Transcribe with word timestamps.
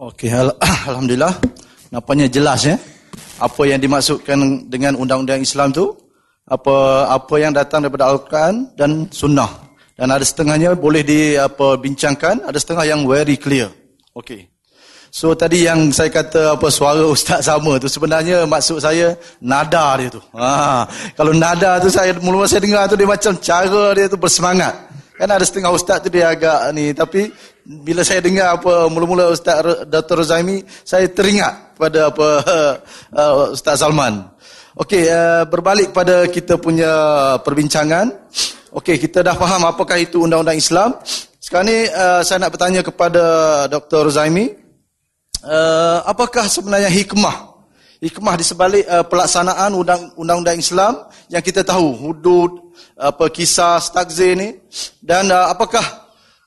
Okey, 0.00 0.32
al- 0.32 0.56
alhamdulillah. 0.88 1.36
Nampaknya 1.92 2.24
jelas 2.32 2.64
ya. 2.64 2.80
Apa 3.36 3.68
yang 3.68 3.76
dimaksudkan 3.76 4.64
dengan 4.72 4.96
undang-undang 4.96 5.44
Islam 5.44 5.76
tu? 5.76 5.92
Apa 6.48 7.04
apa 7.12 7.34
yang 7.36 7.52
datang 7.52 7.84
daripada 7.84 8.08
Al-Quran 8.08 8.72
dan 8.80 9.12
Sunnah. 9.12 9.68
Dan 10.00 10.08
ada 10.08 10.24
setengahnya 10.24 10.72
boleh 10.72 11.04
di 11.04 11.36
apa 11.36 11.76
bincangkan, 11.76 12.48
ada 12.48 12.56
setengah 12.56 12.88
yang 12.88 13.04
very 13.04 13.36
clear. 13.36 13.68
Okey. 14.16 14.48
So 15.12 15.36
tadi 15.36 15.68
yang 15.68 15.92
saya 15.92 16.08
kata 16.08 16.56
apa 16.56 16.72
suara 16.72 17.04
ustaz 17.14 17.44
sama 17.44 17.76
tu 17.76 17.84
sebenarnya 17.84 18.48
maksud 18.48 18.80
saya 18.80 19.12
nada 19.36 20.00
dia 20.00 20.08
tu. 20.08 20.24
Ha, 20.32 20.88
kalau 21.12 21.36
nada 21.36 21.76
tu 21.76 21.92
saya 21.92 22.16
mula-mula 22.16 22.48
saya 22.48 22.64
dengar 22.64 22.88
tu 22.88 22.96
dia 22.96 23.04
macam 23.04 23.36
cara 23.36 23.92
dia 23.92 24.08
tu 24.08 24.16
bersemangat. 24.16 24.72
Kan 25.20 25.28
ada 25.28 25.44
setengah 25.44 25.76
ustaz 25.76 26.00
tu 26.00 26.08
dia 26.08 26.32
agak 26.32 26.72
ni 26.72 26.96
tapi 26.96 27.28
bila 27.64 28.02
saya 28.06 28.24
dengar 28.24 28.60
apa 28.60 28.88
mula-mula 28.88 29.30
ustaz 29.30 29.86
Dr. 29.86 30.24
Zaimi 30.24 30.64
saya 30.84 31.06
teringat 31.10 31.76
pada 31.76 32.08
apa 32.08 32.28
uh, 33.14 33.34
ustaz 33.56 33.80
Salman. 33.80 34.26
Okey 34.78 35.08
uh, 35.10 35.44
berbalik 35.50 35.92
pada 35.92 36.24
kita 36.30 36.56
punya 36.56 36.90
perbincangan. 37.42 38.10
Okey 38.70 38.96
kita 38.96 39.26
dah 39.26 39.34
faham 39.34 39.66
apakah 39.66 39.98
itu 39.98 40.22
undang-undang 40.24 40.56
Islam. 40.56 40.96
Sekarang 41.40 41.68
ni 41.68 41.88
uh, 41.88 42.22
saya 42.24 42.42
nak 42.42 42.54
bertanya 42.54 42.80
kepada 42.84 43.24
Dr. 43.66 44.08
Zaimi 44.12 44.54
uh, 45.44 45.98
apakah 46.04 46.46
sebenarnya 46.48 46.88
hikmah 46.88 47.50
hikmah 48.00 48.34
di 48.40 48.44
sebalik 48.44 48.84
uh, 48.88 49.04
pelaksanaan 49.04 49.76
undang-undang 50.16 50.56
Islam 50.56 51.04
yang 51.28 51.44
kita 51.44 51.60
tahu 51.60 51.92
hudud 52.00 52.72
apa 52.96 53.28
kisah 53.28 53.80
takzir 53.92 54.36
ni 54.36 54.56
dan 55.04 55.28
uh, 55.28 55.52
apakah 55.52 55.99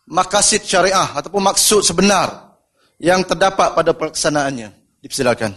makasid 0.08 0.64
syariah 0.64 1.16
ataupun 1.16 1.44
maksud 1.44 1.82
sebenar 1.84 2.60
yang 3.00 3.24
terdapat 3.24 3.76
pada 3.76 3.92
pelaksanaannya. 3.96 4.72
Dipersilakan. 5.04 5.52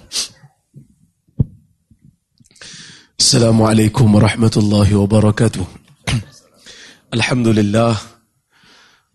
Assalamualaikum 3.16 4.06
warahmatullahi 4.10 4.92
wabarakatuh. 4.92 5.64
Alhamdulillah. 7.14 7.94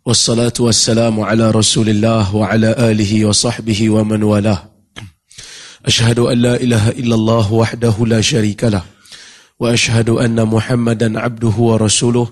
Wassalatu 0.02 0.66
wassalamu 0.66 1.22
ala 1.22 1.54
rasulillah 1.54 2.26
wa 2.34 2.50
ala 2.50 2.74
alihi 2.90 3.22
wa 3.22 3.38
sahbihi 3.38 3.94
wa 3.94 4.02
man 4.02 4.26
walah. 4.26 4.66
Ashhadu 5.86 6.34
an 6.34 6.42
la 6.42 6.56
ilaha 6.58 6.90
illallah 6.98 7.46
wahdahu 7.46 8.10
la 8.10 8.18
sharika 8.18 8.74
lah. 8.74 8.82
Wa 9.62 9.78
ashhadu 9.78 10.18
anna 10.18 10.50
muhammadan 10.50 11.22
abduhu 11.22 11.70
wa 11.70 11.78
rasuluh. 11.78 12.26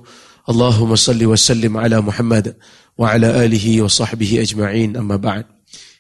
Allahumma 0.50 0.98
salli 0.98 1.30
wa 1.30 1.38
sallim 1.38 1.78
ala 1.78 2.02
muhammad 2.02 2.58
wa 3.00 3.16
ala 3.16 3.32
alihi 3.40 3.80
wa 3.80 3.88
sahbihi 3.88 4.44
ajma'in. 4.44 5.00
Amma 5.00 5.16
ba'd. 5.16 5.48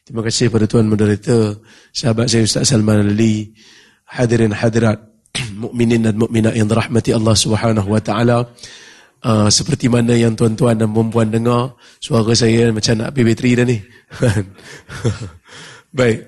Terima 0.03 0.19
kasih 0.25 0.51
kepada 0.51 0.67
tuan 0.67 0.91
moderator 0.91 1.63
sahabat 1.95 2.27
saya 2.27 2.43
Ustaz 2.43 2.67
Salman 2.67 3.07
Ali 3.07 3.55
hadirin 4.03 4.51
hadirat 4.51 4.99
mukminin 5.63 6.03
dan 6.03 6.19
mukminat 6.19 6.57
yang 6.59 6.67
dirahmati 6.67 7.15
Allah 7.15 7.35
Subhanahu 7.37 7.87
wa 7.87 8.01
taala. 8.03 8.51
Uh, 9.19 9.51
seperti 9.51 9.91
mana 9.91 10.15
yang 10.15 10.31
tuan-tuan 10.31 10.79
dan 10.79 10.95
perempuan 10.95 11.27
dengar 11.27 11.75
suara 11.99 12.31
saya 12.31 12.71
macam 12.71 13.03
nak 13.03 13.11
pergi 13.11 13.27
bateri 13.27 13.51
dah 13.55 13.65
ni. 13.67 13.77
Baik. 15.99 16.19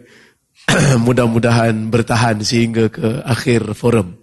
Mudah-mudahan 1.08 1.88
bertahan 1.88 2.44
sehingga 2.44 2.92
ke 2.92 3.24
akhir 3.24 3.76
forum. 3.76 4.20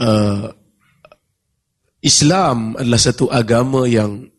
Uh, 0.00 0.52
Islam 2.00 2.80
adalah 2.80 3.00
satu 3.00 3.28
agama 3.28 3.84
yang 3.84 4.30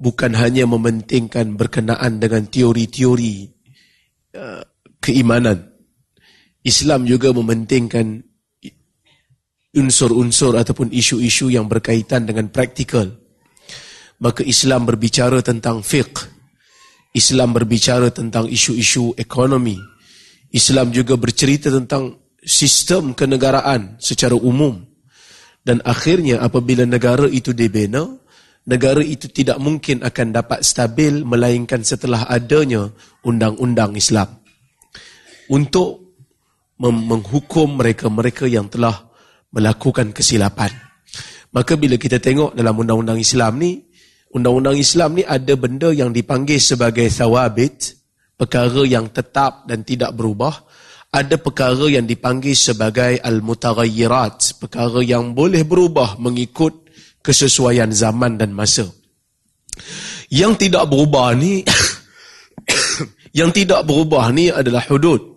bukan 0.00 0.32
hanya 0.32 0.64
mementingkan 0.64 1.60
berkenaan 1.60 2.16
dengan 2.18 2.48
teori-teori 2.48 3.34
uh, 4.34 4.64
keimanan. 5.04 5.68
Islam 6.64 7.04
juga 7.04 7.32
mementingkan 7.36 8.24
unsur-unsur 9.76 10.58
ataupun 10.58 10.90
isu-isu 10.90 11.52
yang 11.52 11.70
berkaitan 11.70 12.26
dengan 12.26 12.50
praktikal. 12.50 13.06
Maka 14.20 14.44
Islam 14.44 14.84
berbicara 14.84 15.40
tentang 15.40 15.80
fiqh. 15.80 16.28
Islam 17.16 17.56
berbicara 17.56 18.12
tentang 18.12 18.50
isu-isu 18.50 19.16
ekonomi. 19.16 19.78
Islam 20.50 20.92
juga 20.92 21.16
bercerita 21.16 21.70
tentang 21.72 22.18
sistem 22.42 23.16
kenegaraan 23.16 23.96
secara 24.02 24.36
umum. 24.36 24.84
Dan 25.60 25.80
akhirnya 25.84 26.40
apabila 26.40 26.84
negara 26.84 27.28
itu 27.28 27.52
dibina, 27.52 28.04
negara 28.68 29.00
itu 29.00 29.30
tidak 29.30 29.56
mungkin 29.56 30.04
akan 30.04 30.26
dapat 30.34 30.60
stabil 30.66 31.24
melainkan 31.24 31.80
setelah 31.80 32.28
adanya 32.28 32.90
undang-undang 33.24 33.96
Islam. 33.96 34.40
Untuk 35.50 36.10
menghukum 36.80 37.76
mereka-mereka 37.76 38.48
yang 38.48 38.72
telah 38.72 39.10
melakukan 39.52 40.16
kesilapan. 40.16 40.72
Maka 41.50 41.74
bila 41.74 41.98
kita 41.98 42.22
tengok 42.22 42.54
dalam 42.54 42.78
undang-undang 42.78 43.18
Islam 43.18 43.58
ni, 43.58 43.82
undang-undang 44.32 44.78
Islam 44.78 45.18
ni 45.18 45.22
ada 45.26 45.52
benda 45.58 45.90
yang 45.90 46.14
dipanggil 46.14 46.62
sebagai 46.62 47.10
thawabit, 47.10 47.98
perkara 48.38 48.86
yang 48.86 49.10
tetap 49.10 49.66
dan 49.66 49.82
tidak 49.82 50.14
berubah. 50.14 50.54
Ada 51.10 51.42
perkara 51.42 51.90
yang 51.90 52.06
dipanggil 52.06 52.54
sebagai 52.54 53.18
al-mutaghayyirat, 53.18 54.62
perkara 54.62 55.02
yang 55.02 55.34
boleh 55.34 55.66
berubah 55.66 56.14
mengikut 56.22 56.86
kesesuaian 57.20 57.92
zaman 57.92 58.40
dan 58.40 58.52
masa. 58.52 58.88
Yang 60.30 60.68
tidak 60.68 60.86
berubah 60.88 61.34
ni 61.34 61.64
yang 63.38 63.50
tidak 63.50 63.86
berubah 63.86 64.30
ni 64.30 64.50
adalah 64.50 64.84
hudud. 64.86 65.30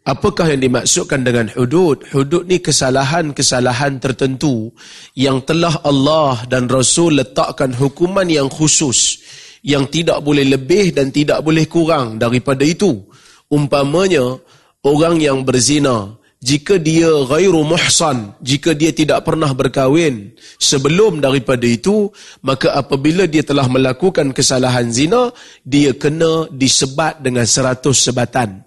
Apakah 0.00 0.48
yang 0.48 0.64
dimaksudkan 0.64 1.22
dengan 1.22 1.52
hudud? 1.52 2.02
Hudud 2.10 2.48
ni 2.48 2.58
kesalahan-kesalahan 2.58 4.00
tertentu 4.00 4.72
yang 5.12 5.44
telah 5.44 5.76
Allah 5.84 6.40
dan 6.48 6.66
Rasul 6.66 7.20
letakkan 7.20 7.76
hukuman 7.76 8.26
yang 8.26 8.48
khusus 8.48 9.20
yang 9.60 9.86
tidak 9.92 10.24
boleh 10.24 10.48
lebih 10.48 10.96
dan 10.96 11.12
tidak 11.12 11.44
boleh 11.44 11.68
kurang 11.68 12.16
daripada 12.16 12.64
itu. 12.64 13.04
Umpamanya, 13.52 14.40
orang 14.80 15.20
yang 15.20 15.44
berzina, 15.44 16.16
jika 16.40 16.80
dia 16.80 17.12
ghairu 17.28 17.60
muhsan, 17.68 18.32
jika 18.40 18.72
dia 18.72 18.96
tidak 18.96 19.28
pernah 19.28 19.52
berkahwin 19.52 20.32
sebelum 20.56 21.20
daripada 21.20 21.68
itu, 21.68 22.08
maka 22.40 22.72
apabila 22.72 23.28
dia 23.28 23.44
telah 23.44 23.68
melakukan 23.68 24.32
kesalahan 24.32 24.88
zina, 24.88 25.36
dia 25.68 25.92
kena 25.92 26.48
disebat 26.48 27.20
dengan 27.20 27.44
seratus 27.44 28.00
sebatan. 28.00 28.64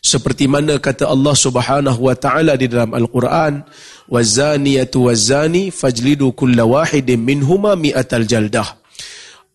Seperti 0.00 0.48
mana 0.48 0.80
kata 0.80 1.04
Allah 1.04 1.36
Subhanahu 1.36 2.08
wa 2.08 2.16
taala 2.16 2.56
di 2.56 2.72
dalam 2.72 2.96
Al-Quran 2.96 3.64
wazaniyatu 4.08 5.08
wazani 5.08 5.68
fajlidu 5.72 6.32
kulla 6.32 6.64
wahidin 6.64 7.20
minhuma 7.20 7.76
mi'atal 7.76 8.24
jaldah. 8.24 8.80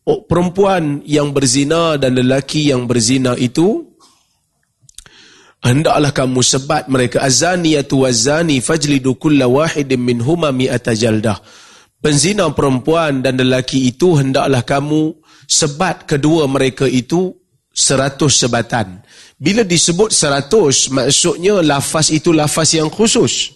Oh, 0.05 0.25
perempuan 0.25 1.01
yang 1.05 1.33
berzina 1.33 1.97
dan 1.97 2.17
lelaki 2.17 2.69
yang 2.69 2.89
berzina 2.89 3.37
itu 3.37 3.88
hendaklah 5.63 6.11
kamu 6.15 6.39
sebat 6.43 6.87
mereka 6.87 7.23
azaniyatu 7.23 8.05
wazani 8.07 8.63
fajlidu 8.63 9.15
kulla 9.19 9.47
wahidin 9.47 9.99
minhuma 9.99 10.51
mi'atal 10.55 10.95
jaldah 10.95 11.37
penzina 11.99 12.47
perempuan 12.55 13.19
dan 13.19 13.39
lelaki 13.39 13.91
itu 13.91 14.15
hendaklah 14.15 14.63
kamu 14.63 15.15
sebat 15.49 16.07
kedua 16.07 16.47
mereka 16.47 16.87
itu 16.87 17.35
seratus 17.73 18.43
sebatan 18.43 19.03
bila 19.39 19.63
disebut 19.63 20.11
seratus, 20.11 20.91
maksudnya 20.91 21.63
lafaz 21.63 22.11
itu 22.11 22.35
lafaz 22.35 22.75
yang 22.75 22.91
khusus. 22.91 23.55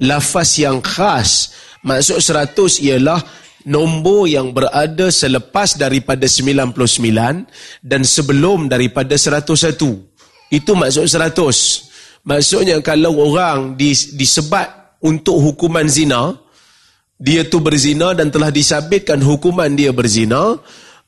Lafaz 0.00 0.56
yang 0.56 0.80
khas. 0.80 1.52
Maksud 1.84 2.24
seratus 2.24 2.80
ialah 2.80 3.20
nombor 3.68 4.24
yang 4.24 4.56
berada 4.56 5.12
selepas 5.12 5.76
daripada 5.76 6.24
sembilan 6.24 6.72
puluh 6.72 6.88
sembilan 6.88 7.44
dan 7.84 8.08
sebelum 8.08 8.72
daripada 8.72 9.20
seratus 9.20 9.68
satu. 9.68 10.07
Itu 10.48 10.72
maksud 10.72 11.04
seratus. 11.04 11.88
Maksudnya 12.24 12.80
kalau 12.84 13.16
orang 13.24 13.76
disebat 13.78 14.98
untuk 15.00 15.40
hukuman 15.40 15.88
zina, 15.88 16.36
dia 17.18 17.42
tu 17.42 17.58
berzina 17.58 18.14
dan 18.14 18.30
telah 18.30 18.52
disabitkan 18.52 19.18
hukuman 19.18 19.72
dia 19.74 19.90
berzina, 19.90 20.54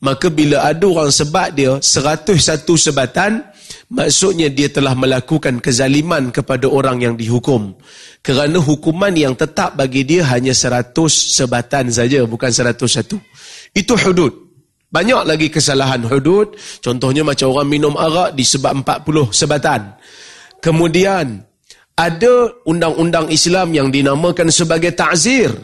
maka 0.01 0.33
bila 0.33 0.65
ada 0.65 0.85
orang 0.89 1.13
sebat 1.13 1.53
dia 1.53 1.77
seratus 1.79 2.49
satu 2.49 2.75
sebatan, 2.75 3.45
maksudnya 3.93 4.49
dia 4.51 4.73
telah 4.73 4.97
melakukan 4.97 5.61
kezaliman 5.61 6.33
kepada 6.33 6.67
orang 6.67 7.05
yang 7.05 7.15
dihukum. 7.15 7.77
Kerana 8.25 8.59
hukuman 8.59 9.13
yang 9.13 9.37
tetap 9.39 9.77
bagi 9.77 10.09
dia 10.09 10.25
hanya 10.29 10.57
seratus 10.57 11.37
sebatan 11.37 11.93
saja, 11.93 12.25
bukan 12.25 12.51
seratus 12.51 12.97
satu. 12.97 13.17
Itu 13.71 13.95
hudud. 13.95 14.50
Banyak 14.91 15.23
lagi 15.23 15.49
kesalahan 15.55 16.03
hudud. 16.03 16.59
Contohnya 16.83 17.23
macam 17.23 17.55
orang 17.55 17.71
minum 17.71 17.95
arak 17.95 18.35
disebab 18.35 18.83
empat 18.83 19.07
puluh 19.07 19.31
sebatan. 19.31 19.95
Kemudian, 20.59 21.47
ada 21.95 22.35
undang-undang 22.67 23.31
Islam 23.31 23.71
yang 23.71 23.89
dinamakan 23.89 24.51
sebagai 24.51 24.93
ta'zir. 24.93 25.55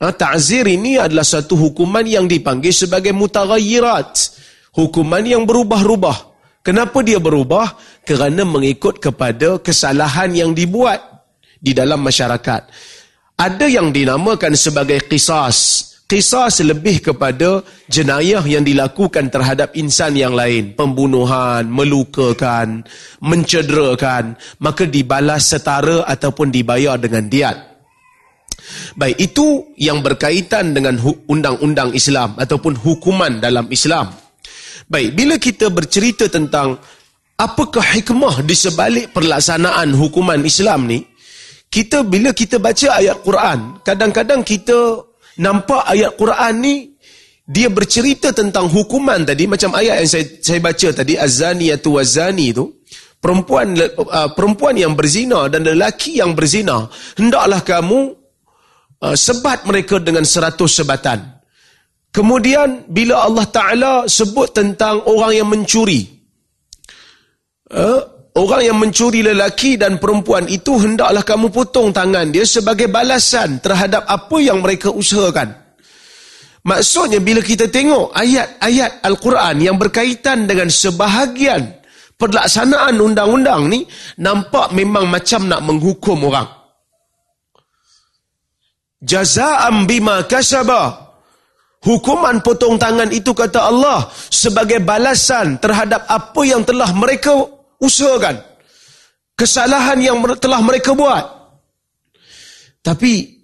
Ha, 0.00 0.10
ta'zir 0.10 0.66
ini 0.66 0.98
adalah 0.98 1.22
satu 1.22 1.54
hukuman 1.54 2.02
yang 2.02 2.26
dipanggil 2.26 2.72
sebagai 2.74 3.14
mutaghayyirat 3.14 4.42
Hukuman 4.72 5.20
yang 5.20 5.44
berubah-ubah. 5.44 6.32
Kenapa 6.64 7.04
dia 7.04 7.20
berubah? 7.20 7.76
Kerana 8.08 8.40
mengikut 8.48 8.96
kepada 9.04 9.60
kesalahan 9.60 10.32
yang 10.32 10.56
dibuat 10.56 11.28
di 11.60 11.76
dalam 11.76 12.00
masyarakat. 12.00 12.72
Ada 13.36 13.66
yang 13.68 13.92
dinamakan 13.92 14.56
sebagai 14.56 15.04
qisas. 15.04 15.91
Qisas 16.12 16.60
lebih 16.60 17.00
kepada 17.00 17.64
jenayah 17.88 18.44
yang 18.44 18.60
dilakukan 18.60 19.32
terhadap 19.32 19.72
insan 19.72 20.12
yang 20.12 20.36
lain. 20.36 20.76
Pembunuhan, 20.76 21.64
melukakan, 21.72 22.84
mencederakan. 23.24 24.36
Maka 24.60 24.84
dibalas 24.84 25.48
setara 25.48 26.04
ataupun 26.04 26.52
dibayar 26.52 27.00
dengan 27.00 27.32
diat. 27.32 27.56
Baik, 28.92 29.24
itu 29.24 29.72
yang 29.80 30.04
berkaitan 30.04 30.76
dengan 30.76 31.00
undang-undang 31.32 31.96
Islam 31.96 32.36
ataupun 32.36 32.76
hukuman 32.76 33.40
dalam 33.40 33.72
Islam. 33.72 34.12
Baik, 34.92 35.16
bila 35.16 35.40
kita 35.40 35.72
bercerita 35.72 36.28
tentang 36.28 36.76
apakah 37.40 37.88
hikmah 37.88 38.44
di 38.44 38.52
sebalik 38.52 39.16
perlaksanaan 39.16 39.96
hukuman 39.96 40.44
Islam 40.44 40.92
ni, 40.92 41.08
kita 41.72 42.04
bila 42.04 42.36
kita 42.36 42.60
baca 42.60 43.00
ayat 43.00 43.24
Quran, 43.24 43.80
kadang-kadang 43.80 44.44
kita 44.44 45.08
nampak 45.40 45.88
ayat 45.88 46.12
Quran 46.18 46.54
ni 46.60 46.74
dia 47.42 47.68
bercerita 47.72 48.34
tentang 48.34 48.68
hukuman 48.68 49.22
tadi 49.24 49.48
macam 49.48 49.72
ayat 49.76 50.04
yang 50.04 50.10
saya 50.10 50.26
saya 50.40 50.60
baca 50.60 50.88
tadi 50.92 51.14
az-zaniyatu 51.16 51.88
waz-zani 51.96 52.52
tu 52.52 52.82
perempuan 53.22 53.72
uh, 53.78 54.30
perempuan 54.36 54.76
yang 54.76 54.92
berzina 54.92 55.48
dan 55.48 55.64
lelaki 55.64 56.20
yang 56.20 56.36
berzina 56.36 56.90
hendaklah 57.16 57.64
kamu 57.64 58.12
uh, 59.02 59.16
sebat 59.16 59.64
mereka 59.64 59.98
dengan 59.98 60.26
seratus 60.26 60.82
sebatan 60.82 61.42
Kemudian 62.12 62.92
bila 62.92 63.24
Allah 63.24 63.48
Ta'ala 63.48 63.92
sebut 64.04 64.52
tentang 64.52 65.00
orang 65.08 65.32
yang 65.32 65.48
mencuri. 65.48 66.04
Uh, 67.72 68.04
orang 68.36 68.62
yang 68.64 68.78
mencuri 68.80 69.20
lelaki 69.20 69.76
dan 69.76 70.00
perempuan 70.00 70.48
itu 70.48 70.76
hendaklah 70.80 71.20
kamu 71.24 71.52
potong 71.52 71.92
tangan 71.92 72.32
dia 72.32 72.44
sebagai 72.48 72.88
balasan 72.88 73.60
terhadap 73.60 74.08
apa 74.08 74.36
yang 74.40 74.64
mereka 74.64 74.88
usahakan. 74.88 75.52
Maksudnya 76.62 77.18
bila 77.18 77.42
kita 77.42 77.66
tengok 77.66 78.14
ayat-ayat 78.14 79.02
Al-Quran 79.02 79.56
yang 79.58 79.76
berkaitan 79.76 80.46
dengan 80.46 80.70
sebahagian 80.70 81.82
pelaksanaan 82.14 83.02
undang-undang 83.02 83.66
ni, 83.66 83.82
nampak 84.22 84.70
memang 84.70 85.10
macam 85.10 85.50
nak 85.50 85.58
menghukum 85.66 86.22
orang. 86.30 86.46
Jaza'am 89.02 89.90
bima 89.90 90.22
kasabah 90.30 91.02
Hukuman 91.82 92.38
potong 92.46 92.78
tangan 92.78 93.10
itu 93.10 93.34
kata 93.34 93.66
Allah 93.66 94.06
sebagai 94.14 94.78
balasan 94.78 95.58
terhadap 95.58 96.06
apa 96.06 96.40
yang 96.46 96.62
telah 96.62 96.86
mereka 96.94 97.34
usahakan. 97.82 98.38
Kesalahan 99.34 99.98
yang 99.98 100.22
telah 100.38 100.62
mereka 100.62 100.94
buat. 100.94 101.26
Tapi 102.82 103.42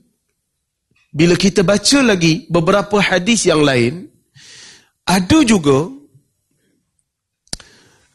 bila 1.10 1.34
kita 1.34 1.66
baca 1.66 1.98
lagi 2.06 2.46
beberapa 2.46 3.02
hadis 3.02 3.50
yang 3.50 3.66
lain, 3.66 4.06
ada 5.02 5.38
juga 5.42 5.90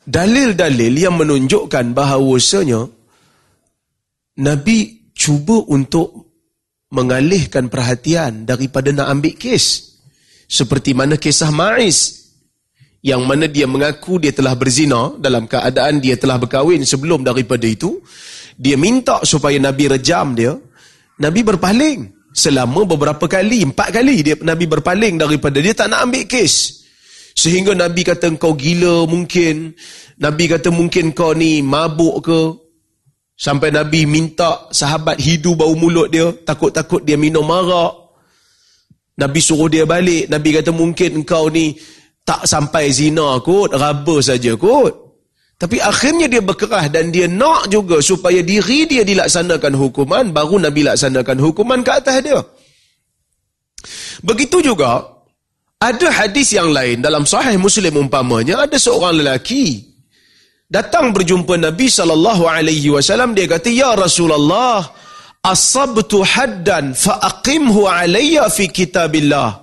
dalil-dalil 0.07 0.93
yang 0.95 1.15
menunjukkan 1.19 1.91
bahawasanya 1.91 2.87
Nabi 4.39 5.11
cuba 5.11 5.63
untuk 5.67 6.31
mengalihkan 6.93 7.67
perhatian 7.67 8.45
daripada 8.45 8.93
nak 8.93 9.09
ambil 9.09 9.33
kes. 9.35 9.97
Seperti 10.45 10.93
mana 10.93 11.17
kisah 11.17 11.49
Ma'iz 11.49 12.22
yang 13.03 13.27
mana 13.27 13.51
dia 13.51 13.67
mengaku 13.67 14.15
dia 14.15 14.31
telah 14.31 14.55
berzina 14.55 15.11
dalam 15.19 15.43
keadaan 15.43 15.99
dia 15.99 16.15
telah 16.15 16.39
berkahwin 16.39 16.87
sebelum 16.87 17.27
daripada 17.27 17.67
itu. 17.67 17.99
Dia 18.55 18.79
minta 18.79 19.19
supaya 19.27 19.59
Nabi 19.59 19.91
rejam 19.91 20.31
dia. 20.31 20.55
Nabi 21.19 21.43
berpaling 21.43 22.31
selama 22.31 22.87
beberapa 22.87 23.27
kali, 23.27 23.67
empat 23.67 23.91
kali 23.91 24.23
dia 24.23 24.35
Nabi 24.39 24.65
berpaling 24.71 25.19
daripada 25.19 25.59
dia 25.59 25.75
tak 25.75 25.91
nak 25.91 26.07
ambil 26.07 26.23
kes. 26.25 26.79
Sehingga 27.35 27.75
Nabi 27.75 28.07
kata 28.07 28.31
kau 28.39 28.55
gila 28.55 29.03
mungkin. 29.03 29.75
Nabi 30.23 30.43
kata 30.47 30.71
mungkin 30.71 31.11
kau 31.11 31.35
ni 31.35 31.59
mabuk 31.59 32.23
ke. 32.23 32.41
Sampai 33.33 33.73
Nabi 33.73 34.05
minta 34.07 34.69
sahabat 34.71 35.19
hidu 35.19 35.57
bau 35.57 35.75
mulut 35.75 36.07
dia. 36.07 36.31
Takut-takut 36.31 37.03
dia 37.03 37.17
minum 37.19 37.43
marak. 37.43 37.99
Nabi 39.17 39.39
suruh 39.41 39.67
dia 39.67 39.83
balik. 39.83 40.29
Nabi 40.29 40.49
kata 40.55 40.69
mungkin 40.69 41.25
engkau 41.25 41.49
ni 41.49 41.73
tak 42.23 42.47
sampai 42.47 42.91
zina 42.91 43.39
kot. 43.39 43.75
Raba 43.75 44.17
saja 44.19 44.55
kot. 44.55 45.03
Tapi 45.59 45.79
akhirnya 45.79 46.27
dia 46.27 46.43
berkerah 46.43 46.91
dan 46.91 47.07
dia 47.07 47.29
nak 47.29 47.71
juga 47.71 48.03
supaya 48.03 48.43
diri 48.43 48.83
dia 48.83 49.07
dilaksanakan 49.07 49.79
hukuman. 49.79 50.35
Baru 50.35 50.59
Nabi 50.59 50.83
laksanakan 50.83 51.39
hukuman 51.39 51.79
ke 51.79 51.91
atas 51.93 52.19
dia. 52.19 52.39
Begitu 54.23 54.59
juga. 54.59 55.07
Ada 55.79 56.11
hadis 56.23 56.55
yang 56.55 56.71
lain 56.71 57.03
dalam 57.03 57.27
sahih 57.27 57.59
muslim 57.59 58.07
umpamanya. 58.07 58.63
Ada 58.63 58.79
seorang 58.79 59.19
lelaki. 59.19 59.83
Datang 60.67 61.11
berjumpa 61.11 61.59
Nabi 61.59 61.91
SAW. 61.91 63.35
Dia 63.35 63.45
kata, 63.47 63.67
Ya 63.71 63.91
Rasulullah 63.95 64.83
asabtu 65.43 66.23
haddan 66.23 66.95
fa 66.95 67.19
aqimhu 67.19 67.83
alayya 67.83 68.47
fi 68.47 68.71
kitabillah 68.71 69.62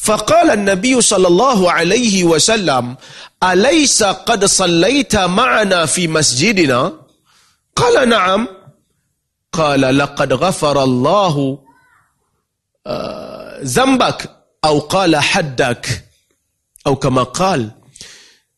فقال 0.00 0.50
النبي 0.50 1.00
صلى 1.00 1.28
الله 1.28 1.72
عليه 1.72 2.24
وسلم 2.24 2.96
أليس 3.42 4.02
قد 4.02 4.44
صليت 4.44 5.16
معنا 5.16 5.86
في 5.86 6.08
مسجدنا 6.08 6.92
قال 7.76 8.08
نعم 8.08 8.48
قال 9.52 9.80
لقد 9.98 10.32
غفر 10.32 10.82
الله 10.82 11.58
ذنبك 13.64 14.30
أو 14.64 14.78
قال 14.78 15.16
حدك 15.16 16.04
أو 16.86 16.96
كما 16.96 17.22
قال 17.22 17.70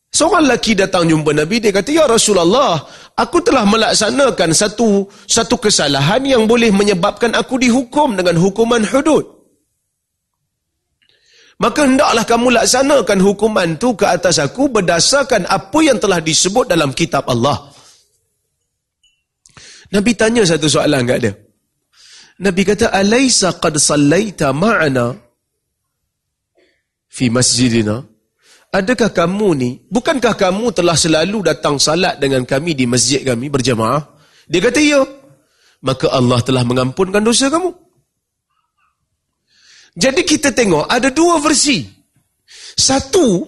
Seorang 0.08 0.48
lelaki 0.48 0.72
datang 0.72 1.04
jumpa 1.04 1.36
Nabi, 1.36 1.60
dia 1.60 1.68
kata, 1.68 1.92
Ya 1.92 2.08
Rasulullah, 2.08 2.80
aku 3.12 3.44
telah 3.44 3.68
melaksanakan 3.68 4.56
satu 4.56 5.04
satu 5.28 5.60
kesalahan 5.60 6.24
yang 6.24 6.48
boleh 6.48 6.72
menyebabkan 6.72 7.36
aku 7.36 7.60
dihukum 7.60 8.16
dengan 8.16 8.40
hukuman 8.40 8.88
hudud. 8.88 9.28
Maka 11.61 11.85
hendaklah 11.85 12.25
kamu 12.25 12.47
laksanakan 12.57 13.19
hukuman 13.21 13.69
tu 13.77 13.93
ke 13.93 14.09
atas 14.09 14.41
aku 14.41 14.73
berdasarkan 14.73 15.45
apa 15.45 15.79
yang 15.85 16.01
telah 16.01 16.17
disebut 16.17 16.65
dalam 16.65 16.91
kitab 16.91 17.29
Allah. 17.29 17.69
Nabi 19.93 20.17
tanya 20.17 20.41
satu 20.41 20.65
soalan 20.65 21.05
kat 21.05 21.17
dia. 21.21 21.33
Nabi 22.41 22.65
kata, 22.65 22.89
Alaysa 22.89 23.61
qad 23.61 23.77
sallaita 23.77 24.49
ma'ana 24.49 25.13
fi 27.13 27.29
masjidina? 27.29 28.01
adakah 28.73 29.13
kamu 29.13 29.49
ni, 29.53 29.69
bukankah 29.93 30.33
kamu 30.33 30.73
telah 30.73 30.97
selalu 30.97 31.45
datang 31.45 31.77
salat 31.77 32.17
dengan 32.17 32.41
kami 32.41 32.73
di 32.73 32.89
masjid 32.89 33.21
kami 33.21 33.53
berjamaah? 33.53 34.01
Dia 34.49 34.59
kata, 34.59 34.81
ya. 34.81 35.05
Maka 35.85 36.09
Allah 36.09 36.41
telah 36.41 36.65
mengampunkan 36.65 37.21
dosa 37.21 37.53
kamu. 37.53 37.69
Jadi 39.93 40.21
kita 40.25 40.49
tengok 40.49 40.89
ada 40.89 41.13
dua 41.13 41.37
versi. 41.37 41.85
Satu, 42.73 43.45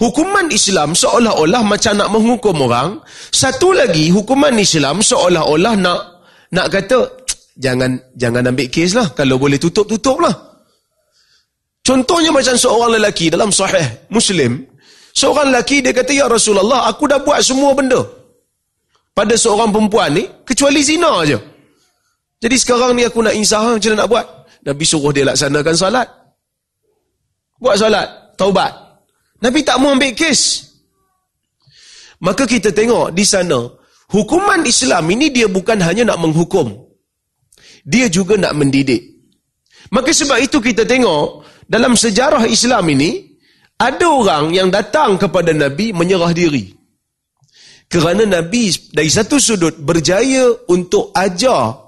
hukuman 0.00 0.48
Islam 0.48 0.96
seolah-olah 0.96 1.60
macam 1.60 1.92
nak 2.00 2.08
menghukum 2.08 2.56
orang. 2.64 2.96
Satu 3.28 3.76
lagi, 3.76 4.08
hukuman 4.08 4.56
Islam 4.56 5.04
seolah-olah 5.04 5.74
nak 5.76 6.00
nak 6.52 6.66
kata, 6.72 7.28
jangan 7.56 8.00
jangan 8.16 8.48
ambil 8.48 8.68
kes 8.72 8.96
lah. 8.96 9.12
Kalau 9.12 9.36
boleh 9.36 9.60
tutup, 9.60 9.84
tutup 9.84 10.20
lah. 10.24 10.32
Contohnya 11.82 12.30
macam 12.32 12.56
seorang 12.56 12.96
lelaki 12.96 13.28
dalam 13.28 13.52
sahih 13.52 14.08
Muslim. 14.08 14.64
Seorang 15.12 15.52
lelaki 15.52 15.84
dia 15.84 15.92
kata, 15.92 16.12
Ya 16.16 16.24
Rasulullah, 16.24 16.88
aku 16.88 17.04
dah 17.04 17.20
buat 17.20 17.44
semua 17.44 17.76
benda. 17.76 18.00
Pada 19.12 19.36
seorang 19.36 19.68
perempuan 19.68 20.16
ni, 20.16 20.24
kecuali 20.48 20.80
zina 20.80 21.20
aja. 21.20 21.36
Jadi 22.40 22.56
sekarang 22.56 22.96
ni 22.96 23.04
aku 23.04 23.20
nak 23.20 23.36
insah, 23.36 23.76
macam 23.76 23.92
mana 23.92 24.00
nak 24.00 24.08
buat? 24.08 24.26
Nabi 24.62 24.84
suruh 24.86 25.10
dia 25.10 25.26
laksanakan 25.26 25.74
salat. 25.74 26.08
Buat 27.58 27.76
salat, 27.78 28.08
taubat. 28.38 28.70
Nabi 29.42 29.66
tak 29.66 29.82
mau 29.82 29.94
ambil 29.94 30.14
kes. 30.14 30.70
Maka 32.22 32.46
kita 32.46 32.70
tengok 32.70 33.10
di 33.10 33.26
sana, 33.26 33.66
hukuman 34.14 34.62
Islam 34.62 35.10
ini 35.10 35.34
dia 35.34 35.50
bukan 35.50 35.82
hanya 35.82 36.14
nak 36.14 36.22
menghukum. 36.22 36.70
Dia 37.82 38.06
juga 38.06 38.38
nak 38.38 38.54
mendidik. 38.54 39.02
Maka 39.90 40.14
sebab 40.14 40.38
itu 40.38 40.62
kita 40.62 40.86
tengok, 40.86 41.42
dalam 41.66 41.98
sejarah 41.98 42.46
Islam 42.46 42.86
ini, 42.94 43.34
ada 43.82 44.06
orang 44.06 44.54
yang 44.54 44.70
datang 44.70 45.18
kepada 45.18 45.50
Nabi 45.50 45.90
menyerah 45.90 46.30
diri. 46.30 46.70
Kerana 47.90 48.22
Nabi 48.22 48.70
dari 48.94 49.10
satu 49.10 49.42
sudut 49.42 49.74
berjaya 49.82 50.48
untuk 50.70 51.10
ajar 51.12 51.81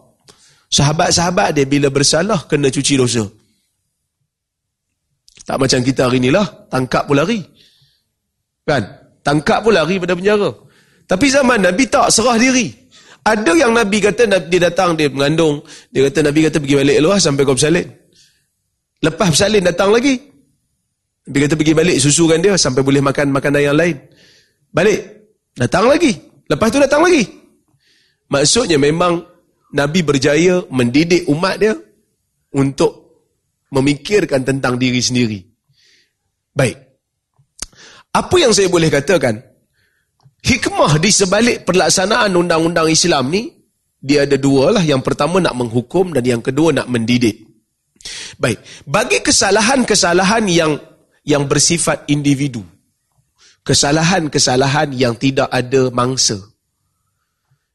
sahabat-sahabat 0.70 1.56
dia 1.56 1.66
bila 1.68 1.88
bersalah 1.88 2.46
kena 2.48 2.68
cuci 2.70 2.94
dosa. 3.00 3.24
Tak 5.44 5.60
macam 5.60 5.80
kita 5.84 6.08
hari 6.08 6.24
inilah, 6.24 6.44
tangkap 6.72 7.04
pun 7.04 7.20
lari. 7.20 7.44
Kan? 8.64 8.80
Tangkap 9.20 9.60
pun 9.60 9.76
lari 9.76 10.00
pada 10.00 10.16
penjara. 10.16 10.50
Tapi 11.04 11.26
zaman 11.28 11.60
Nabi 11.60 11.84
tak 11.84 12.08
serah 12.08 12.40
diri. 12.40 12.72
Ada 13.24 13.52
yang 13.56 13.72
Nabi 13.72 14.04
kata 14.04 14.28
dia 14.48 14.60
datang 14.68 14.96
dia 14.96 15.08
mengandung, 15.08 15.64
dia 15.92 16.08
kata 16.08 16.28
Nabi 16.28 16.48
kata 16.48 16.60
pergi 16.60 16.76
balik 16.76 16.96
luar 17.00 17.20
sampai 17.20 17.44
kau 17.44 17.56
bersalin. 17.56 17.88
Lepas 19.04 19.28
bersalin 19.32 19.64
datang 19.64 19.92
lagi. 19.92 20.16
Nabi 21.28 21.38
kata 21.44 21.54
pergi 21.56 21.72
balik 21.76 21.96
susukan 22.00 22.40
dia 22.40 22.56
sampai 22.56 22.80
boleh 22.84 23.00
makan 23.04 23.32
makanan 23.32 23.60
yang 23.64 23.76
lain. 23.76 23.96
Balik. 24.72 25.00
Datang 25.56 25.88
lagi. 25.88 26.12
Lepas 26.48 26.68
tu 26.72 26.80
datang 26.80 27.04
lagi. 27.04 27.24
Maksudnya 28.28 28.76
memang 28.80 29.24
Nabi 29.74 30.06
berjaya 30.06 30.62
mendidik 30.70 31.26
umat 31.26 31.58
dia 31.58 31.74
untuk 32.54 33.04
memikirkan 33.74 34.46
tentang 34.46 34.78
diri 34.78 35.02
sendiri. 35.02 35.42
Baik. 36.54 36.78
Apa 38.14 38.36
yang 38.38 38.54
saya 38.54 38.70
boleh 38.70 38.86
katakan? 38.86 39.42
Hikmah 40.46 41.02
di 41.02 41.10
sebalik 41.10 41.66
pelaksanaan 41.66 42.30
undang-undang 42.38 42.86
Islam 42.86 43.34
ni, 43.34 43.50
dia 43.98 44.22
ada 44.22 44.38
dua 44.38 44.78
lah. 44.78 44.84
Yang 44.86 45.02
pertama 45.02 45.42
nak 45.42 45.58
menghukum 45.58 46.14
dan 46.14 46.22
yang 46.22 46.38
kedua 46.38 46.70
nak 46.70 46.86
mendidik. 46.86 47.42
Baik. 48.38 48.62
Bagi 48.86 49.18
kesalahan-kesalahan 49.26 50.46
yang 50.46 50.78
yang 51.26 51.50
bersifat 51.50 52.06
individu. 52.06 52.62
Kesalahan-kesalahan 53.66 54.94
yang 54.94 55.18
tidak 55.18 55.50
ada 55.50 55.90
mangsa. 55.90 56.38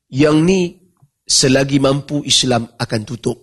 Yang 0.08 0.36
ni 0.48 0.62
selagi 1.30 1.78
mampu 1.78 2.26
Islam 2.26 2.66
akan 2.82 3.02
tutup. 3.06 3.38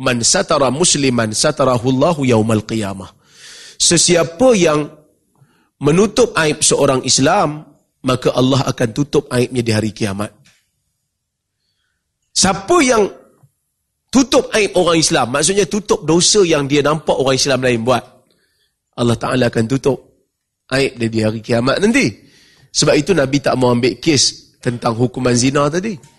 Man 0.00 0.24
satara 0.24 0.72
musliman 0.72 1.36
satarahullahu 1.36 2.24
yaumal 2.24 2.64
qiyamah. 2.64 3.12
Sesiapa 3.76 4.56
yang 4.56 4.88
menutup 5.76 6.32
aib 6.40 6.64
seorang 6.64 7.04
Islam, 7.04 7.68
maka 8.00 8.32
Allah 8.32 8.64
akan 8.64 8.88
tutup 8.96 9.28
aibnya 9.28 9.60
di 9.60 9.72
hari 9.76 9.92
kiamat. 9.92 10.32
Siapa 12.32 12.76
yang 12.80 13.08
tutup 14.08 14.48
aib 14.56 14.72
orang 14.76 14.96
Islam, 15.00 15.36
maksudnya 15.36 15.68
tutup 15.68 16.04
dosa 16.08 16.40
yang 16.44 16.64
dia 16.64 16.80
nampak 16.80 17.16
orang 17.16 17.36
Islam 17.36 17.60
lain 17.60 17.84
buat, 17.84 18.04
Allah 18.96 19.16
Ta'ala 19.20 19.52
akan 19.52 19.64
tutup 19.68 19.98
aib 20.72 20.96
dia 20.96 21.08
di 21.12 21.20
hari 21.20 21.40
kiamat 21.44 21.76
nanti. 21.80 22.24
Sebab 22.72 22.92
itu 22.96 23.16
Nabi 23.16 23.40
tak 23.40 23.56
mau 23.56 23.72
ambil 23.72 23.96
kes 23.96 24.56
tentang 24.60 24.96
hukuman 24.96 25.32
zina 25.32 25.68
tadi. 25.68 26.15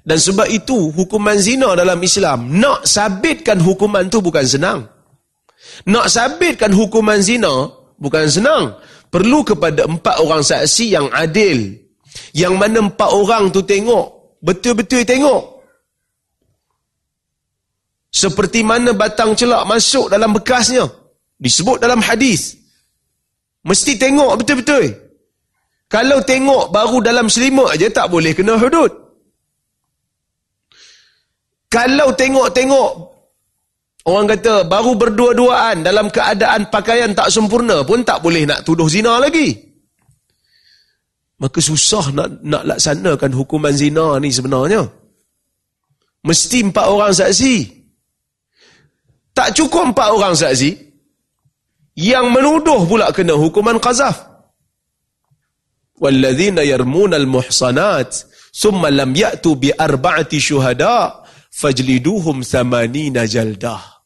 Dan 0.00 0.16
sebab 0.16 0.48
itu 0.48 0.92
hukuman 0.96 1.36
zina 1.36 1.76
dalam 1.76 2.00
Islam, 2.00 2.56
nak 2.56 2.88
sabitkan 2.88 3.60
hukuman 3.60 4.08
tu 4.08 4.24
bukan 4.24 4.44
senang. 4.48 4.88
Nak 5.86 6.06
sabitkan 6.08 6.72
hukuman 6.72 7.20
zina 7.20 7.68
bukan 8.00 8.26
senang 8.28 8.80
perlu 9.12 9.44
kepada 9.44 9.84
empat 9.84 10.16
orang 10.22 10.40
saksi 10.40 10.86
yang 10.96 11.06
adil. 11.12 11.76
Yang 12.32 12.54
mana 12.56 12.78
empat 12.90 13.10
orang 13.10 13.50
tu 13.52 13.60
tengok, 13.62 14.38
betul-betul 14.40 15.02
tengok. 15.04 15.42
Seperti 18.10 18.66
mana 18.66 18.90
batang 18.90 19.38
celak 19.38 19.62
masuk 19.68 20.10
dalam 20.10 20.34
bekasnya. 20.34 20.90
Disebut 21.38 21.78
dalam 21.78 22.02
hadis. 22.02 22.58
Mesti 23.62 23.94
tengok 24.00 24.42
betul-betul. 24.42 24.90
Kalau 25.90 26.18
tengok 26.22 26.70
baru 26.70 26.98
dalam 27.02 27.26
selimut 27.26 27.70
aja 27.70 27.90
tak 27.90 28.10
boleh 28.10 28.34
kena 28.34 28.58
hudud. 28.58 29.09
Kalau 31.70 32.10
tengok-tengok 32.18 33.10
Orang 34.00 34.32
kata 34.32 34.64
baru 34.64 34.96
berdua-duaan 34.96 35.84
dalam 35.84 36.08
keadaan 36.08 36.72
pakaian 36.72 37.12
tak 37.12 37.28
sempurna 37.28 37.84
pun 37.84 38.00
tak 38.00 38.24
boleh 38.24 38.48
nak 38.48 38.64
tuduh 38.64 38.88
zina 38.88 39.20
lagi. 39.20 39.52
Maka 41.36 41.60
susah 41.60 42.08
nak 42.16 42.40
nak 42.40 42.64
laksanakan 42.64 43.32
hukuman 43.36 43.76
zina 43.76 44.16
ni 44.16 44.32
sebenarnya. 44.32 44.88
Mesti 46.24 46.58
empat 46.64 46.86
orang 46.88 47.12
saksi. 47.12 47.56
Tak 49.36 49.52
cukup 49.56 49.92
empat 49.92 50.08
orang 50.16 50.32
saksi. 50.32 50.72
Yang 52.00 52.26
menuduh 52.32 52.88
pula 52.88 53.12
kena 53.12 53.36
hukuman 53.36 53.76
qazaf. 53.76 54.16
Yarmuna 56.00 57.20
al-muhsanat 57.20 58.24
summa 58.48 58.88
lam 58.88 59.12
ya'tu 59.12 59.60
bi 59.60 59.68
arba'ati 59.68 60.40
syuhada' 60.40 61.29
fajliduhum 61.50 62.46
thamanina 62.46 63.26
jaldah. 63.26 64.00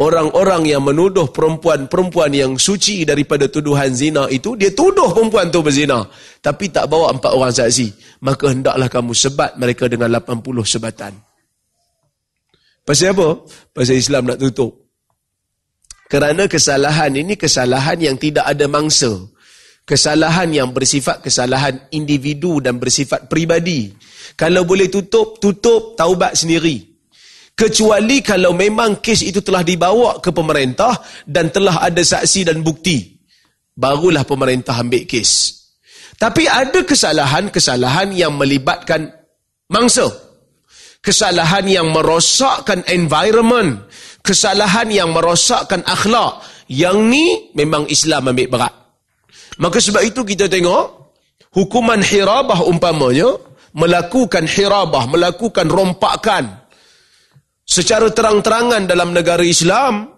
Orang-orang 0.00 0.64
yang 0.64 0.80
menuduh 0.80 1.28
perempuan-perempuan 1.28 2.32
yang 2.32 2.56
suci 2.56 3.04
daripada 3.04 3.52
tuduhan 3.52 3.92
zina 3.92 4.32
itu, 4.32 4.56
dia 4.56 4.72
tuduh 4.72 5.12
perempuan 5.12 5.52
itu 5.52 5.60
berzina. 5.60 6.08
Tapi 6.40 6.72
tak 6.72 6.88
bawa 6.88 7.12
empat 7.12 7.36
orang 7.36 7.52
saksi. 7.52 8.16
Maka 8.24 8.48
hendaklah 8.48 8.88
kamu 8.88 9.12
sebat 9.12 9.60
mereka 9.60 9.92
dengan 9.92 10.08
80 10.08 10.40
sebatan. 10.64 11.12
Pasal 12.80 13.12
apa? 13.12 13.44
Pasal 13.76 14.00
Islam 14.00 14.24
nak 14.24 14.40
tutup. 14.40 14.88
Kerana 16.08 16.48
kesalahan 16.48 17.12
ini 17.12 17.36
kesalahan 17.36 18.00
yang 18.00 18.16
tidak 18.16 18.48
ada 18.48 18.64
mangsa. 18.72 19.14
Kesalahan 19.90 20.54
yang 20.54 20.70
bersifat 20.70 21.18
kesalahan 21.18 21.90
individu 21.90 22.62
dan 22.62 22.78
bersifat 22.78 23.26
pribadi. 23.26 23.90
Kalau 24.38 24.62
boleh 24.62 24.86
tutup, 24.86 25.42
tutup, 25.42 25.98
taubat 25.98 26.38
sendiri. 26.38 26.78
Kecuali 27.58 28.22
kalau 28.22 28.54
memang 28.54 29.02
kes 29.02 29.26
itu 29.26 29.42
telah 29.42 29.66
dibawa 29.66 30.22
ke 30.22 30.30
pemerintah 30.30 30.94
dan 31.26 31.50
telah 31.50 31.82
ada 31.82 31.98
saksi 31.98 32.46
dan 32.46 32.62
bukti. 32.62 33.18
Barulah 33.74 34.22
pemerintah 34.22 34.78
ambil 34.78 35.10
kes. 35.10 35.58
Tapi 36.14 36.46
ada 36.46 36.86
kesalahan-kesalahan 36.86 38.14
yang 38.14 38.38
melibatkan 38.38 39.10
mangsa. 39.66 40.06
Kesalahan 41.02 41.66
yang 41.66 41.90
merosakkan 41.90 42.86
environment. 42.86 43.90
Kesalahan 44.22 44.86
yang 44.94 45.10
merosakkan 45.10 45.82
akhlak. 45.82 46.46
Yang 46.70 46.96
ni 47.10 47.26
memang 47.58 47.90
Islam 47.90 48.30
ambil 48.30 48.46
berat. 48.46 48.79
Maka 49.58 49.82
sebab 49.82 50.06
itu 50.06 50.22
kita 50.22 50.46
tengok 50.46 51.10
hukuman 51.50 51.98
hirabah 51.98 52.62
umpamanya 52.62 53.34
melakukan 53.74 54.46
hirabah, 54.46 55.10
melakukan 55.10 55.66
rompakan 55.66 56.62
secara 57.66 58.10
terang-terangan 58.10 58.86
dalam 58.86 59.14
negara 59.14 59.42
Islam, 59.42 60.10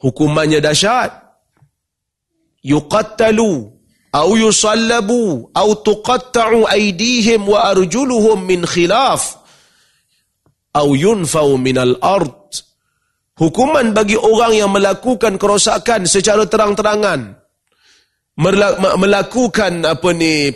hukumannya 0.00 0.60
dahsyat. 0.60 1.24
Yuqattalu 2.66 3.52
au 4.10 4.30
yusallabu 4.34 5.52
au 5.54 5.68
tuqatta'u 5.86 6.66
aydihim 6.66 7.46
wa 7.46 7.70
arjuluhum 7.70 8.42
min 8.42 8.66
khilaf 8.66 9.38
au 10.74 10.96
yunfau 10.96 11.54
min 11.60 11.78
al-ard. 11.78 12.34
Hukuman 13.36 13.92
bagi 13.92 14.16
orang 14.16 14.56
yang 14.56 14.72
melakukan 14.72 15.36
kerosakan 15.36 16.08
secara 16.08 16.48
terang-terangan 16.48 17.36
melakukan 18.36 19.72
apa 19.88 20.08
ni 20.12 20.52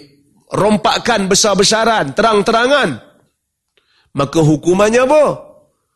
rompakan 0.51 1.31
besar-besaran, 1.31 2.13
terang-terangan, 2.13 3.01
maka 4.13 4.39
hukumannya 4.43 5.07
apa? 5.07 5.25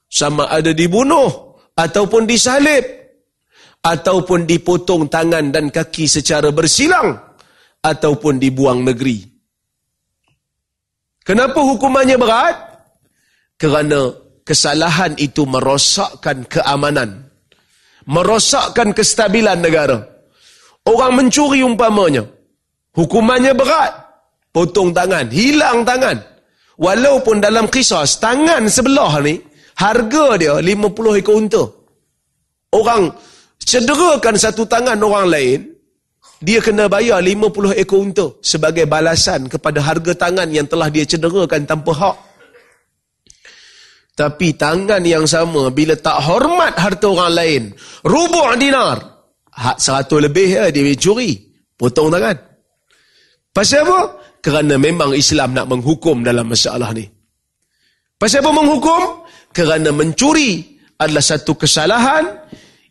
Sama 0.09 0.47
ada 0.47 0.71
dibunuh, 0.71 1.59
ataupun 1.75 2.25
disalib, 2.25 2.87
ataupun 3.83 4.47
dipotong 4.47 5.11
tangan 5.11 5.50
dan 5.50 5.69
kaki 5.75 6.07
secara 6.07 6.55
bersilang, 6.55 7.19
ataupun 7.83 8.38
dibuang 8.38 8.87
negeri. 8.87 9.26
Kenapa 11.25 11.61
hukumannya 11.61 12.17
berat? 12.17 12.57
Kerana 13.59 14.14
kesalahan 14.47 15.19
itu 15.19 15.43
merosakkan 15.49 16.47
keamanan, 16.47 17.26
merosakkan 18.07 18.95
kestabilan 18.95 19.59
negara. 19.59 20.13
Orang 20.85 21.17
mencuri 21.17 21.64
umpamanya, 21.64 22.29
hukumannya 22.93 23.57
berat 23.57 24.05
potong 24.55 24.95
tangan, 24.95 25.26
hilang 25.35 25.83
tangan. 25.83 26.23
Walaupun 26.79 27.43
dalam 27.43 27.67
kisah, 27.67 28.07
tangan 28.21 28.71
sebelah 28.71 29.19
ni, 29.26 29.43
harga 29.75 30.38
dia 30.38 30.55
50 30.62 31.19
ekor 31.19 31.35
unta. 31.43 31.64
Orang 32.71 33.11
cederakan 33.59 34.38
satu 34.38 34.67
tangan 34.67 34.99
orang 35.03 35.26
lain, 35.26 35.61
dia 36.38 36.62
kena 36.62 36.87
bayar 36.87 37.23
50 37.23 37.75
ekor 37.79 38.03
unta 38.03 38.26
sebagai 38.43 38.87
balasan 38.87 39.50
kepada 39.50 39.83
harga 39.83 40.12
tangan 40.14 40.50
yang 40.50 40.67
telah 40.71 40.91
dia 40.91 41.03
cederakan 41.03 41.67
tanpa 41.67 41.93
hak. 41.95 42.17
Tapi 44.14 44.55
tangan 44.55 45.03
yang 45.03 45.26
sama, 45.26 45.75
bila 45.75 45.99
tak 45.99 46.23
hormat 46.23 46.79
harta 46.79 47.11
orang 47.11 47.35
lain, 47.35 47.62
rubuh 48.07 48.55
dinar, 48.55 49.13
hak 49.54 49.78
seratus 49.78 50.18
lebih 50.18 50.49
ya, 50.50 50.70
dia 50.75 50.94
curi, 50.99 51.38
potong 51.78 52.11
tangan. 52.11 52.37
Pasal 53.54 53.87
apa? 53.87 54.25
kerana 54.44 54.76
memang 54.76 55.16
Islam 55.16 55.56
nak 55.56 55.73
menghukum 55.73 56.20
dalam 56.20 56.52
masalah 56.52 56.92
ni. 56.92 57.08
Pasal 58.20 58.44
apa 58.44 58.52
menghukum? 58.52 59.25
Kerana 59.56 59.88
mencuri 59.88 60.76
adalah 61.00 61.25
satu 61.25 61.56
kesalahan 61.56 62.28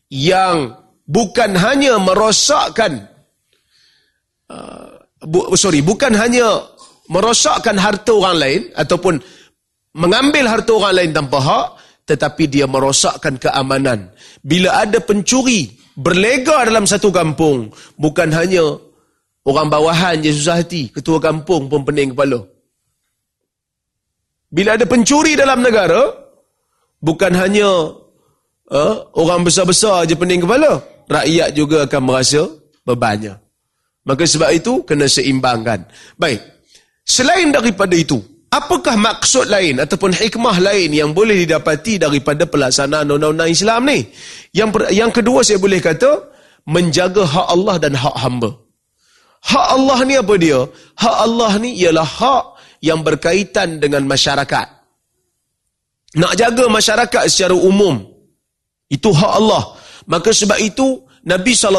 yang 0.10 0.74
bukan 1.06 1.54
hanya 1.54 2.02
merosakkan 2.02 3.06
uh, 4.50 4.98
bu, 5.22 5.54
sorry, 5.54 5.86
bukan 5.86 6.18
hanya 6.18 6.66
merosakkan 7.06 7.78
harta 7.78 8.10
orang 8.18 8.38
lain 8.42 8.62
ataupun 8.74 9.22
mengambil 9.94 10.50
harta 10.50 10.74
orang 10.74 10.96
lain 10.98 11.12
tanpa 11.14 11.38
hak, 11.38 11.68
tetapi 12.10 12.50
dia 12.50 12.66
merosakkan 12.66 13.38
keamanan. 13.38 14.10
Bila 14.42 14.82
ada 14.82 14.98
pencuri 14.98 15.70
berlega 15.98 16.66
dalam 16.66 16.86
satu 16.90 17.14
kampung, 17.14 17.70
bukan 17.98 18.30
hanya 18.34 18.64
orang 19.46 19.68
bawahan 19.70 20.22
je 20.24 20.34
susah 20.34 20.62
hati, 20.62 20.90
ketua 20.90 21.22
kampung 21.22 21.70
pun 21.70 21.86
pening 21.86 22.14
kepala. 22.14 22.42
Bila 24.54 24.78
ada 24.78 24.86
pencuri 24.86 25.34
dalam 25.34 25.66
negara, 25.66 26.14
bukan 27.02 27.34
hanya 27.34 27.70
uh, 28.70 28.96
orang 29.18 29.42
besar-besar 29.42 30.06
je 30.06 30.14
pening 30.14 30.46
kepala, 30.46 30.82
rakyat 31.10 31.50
juga 31.58 31.90
akan 31.90 32.02
merasa 32.06 32.46
bebannya. 32.86 33.42
Maka 34.04 34.28
sebab 34.28 34.52
itu, 34.52 34.84
kena 34.84 35.08
seimbangkan. 35.08 35.88
Baik, 36.20 36.44
selain 37.08 37.56
daripada 37.56 37.96
itu, 37.96 38.20
apakah 38.54 38.94
maksud 38.94 39.50
lain 39.50 39.82
ataupun 39.82 40.14
hikmah 40.14 40.62
lain 40.62 40.94
yang 40.94 41.10
boleh 41.18 41.42
didapati 41.42 41.98
daripada 41.98 42.46
pelaksanaan 42.46 43.10
undang-undang 43.10 43.50
Islam 43.50 43.90
ni? 43.90 44.06
Yang 44.54 44.70
per, 44.70 44.82
yang 44.94 45.10
kedua 45.10 45.42
saya 45.42 45.58
boleh 45.58 45.82
kata, 45.82 46.30
menjaga 46.70 47.26
hak 47.26 47.48
Allah 47.50 47.76
dan 47.82 47.98
hak 47.98 48.16
hamba. 48.22 48.54
Hak 49.44 49.68
Allah 49.76 50.00
ni 50.06 50.14
apa 50.16 50.34
dia? 50.38 50.60
Hak 50.96 51.18
Allah 51.26 51.52
ni 51.58 51.76
ialah 51.82 52.06
hak 52.06 52.46
yang 52.86 53.02
berkaitan 53.02 53.82
dengan 53.82 54.06
masyarakat. 54.06 54.68
Nak 56.14 56.34
jaga 56.38 56.70
masyarakat 56.70 57.24
secara 57.26 57.58
umum. 57.58 58.06
Itu 58.88 59.10
hak 59.10 59.34
Allah. 59.34 59.74
Maka 60.06 60.30
sebab 60.30 60.62
itu 60.62 61.02
Nabi 61.24 61.56
saw 61.56 61.72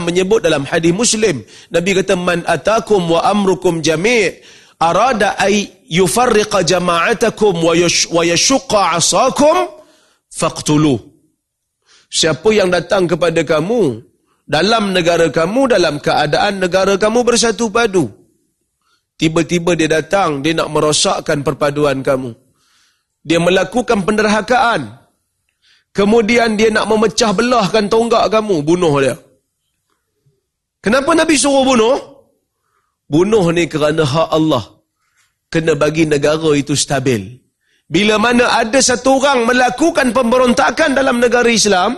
menyebut 0.00 0.40
dalam 0.40 0.64
hadis 0.64 0.92
Muslim, 0.92 1.44
Nabi 1.68 1.90
kata 2.00 2.16
man 2.16 2.42
atakum 2.48 3.04
wa 3.04 3.20
amrukum 3.20 3.84
jami' 3.84 4.55
arada 4.80 5.36
ay 5.40 5.84
yufarriqa 5.88 6.64
jama'atakum 6.64 7.54
wa 8.12 8.22
yashqa 8.24 8.96
'asakum 8.96 9.70
faqtuluh. 10.32 11.00
Siapa 12.06 12.48
yang 12.54 12.70
datang 12.70 13.10
kepada 13.10 13.42
kamu 13.42 14.00
dalam 14.46 14.94
negara 14.94 15.26
kamu 15.28 15.74
dalam 15.74 15.98
keadaan 15.98 16.62
negara 16.62 16.94
kamu 16.94 17.26
bersatu 17.26 17.66
padu, 17.66 18.06
Tiba-tiba 19.16 19.72
dia 19.72 19.88
datang, 19.88 20.44
dia 20.44 20.52
nak 20.52 20.68
merosakkan 20.68 21.40
perpaduan 21.40 22.04
kamu. 22.04 22.36
Dia 23.24 23.40
melakukan 23.40 24.04
penderhakaan. 24.04 24.92
Kemudian 25.96 26.60
dia 26.60 26.68
nak 26.68 26.84
memecah 26.84 27.32
belahkan 27.32 27.88
tonggak 27.88 28.28
kamu, 28.28 28.60
bunuh 28.60 28.92
dia. 29.00 29.16
Kenapa 30.84 31.16
Nabi 31.16 31.34
suruh 31.40 31.64
bunuh? 31.64 31.96
Bunuh 33.06 33.46
ni 33.54 33.70
kerana 33.70 34.02
hak 34.02 34.28
Allah. 34.34 34.64
Kena 35.46 35.78
bagi 35.78 36.04
negara 36.10 36.50
itu 36.58 36.74
stabil. 36.74 37.38
Bila 37.86 38.18
mana 38.18 38.50
ada 38.58 38.82
satu 38.82 39.22
orang 39.22 39.46
melakukan 39.46 40.10
pemberontakan 40.10 40.98
dalam 40.98 41.22
negara 41.22 41.46
Islam, 41.46 41.94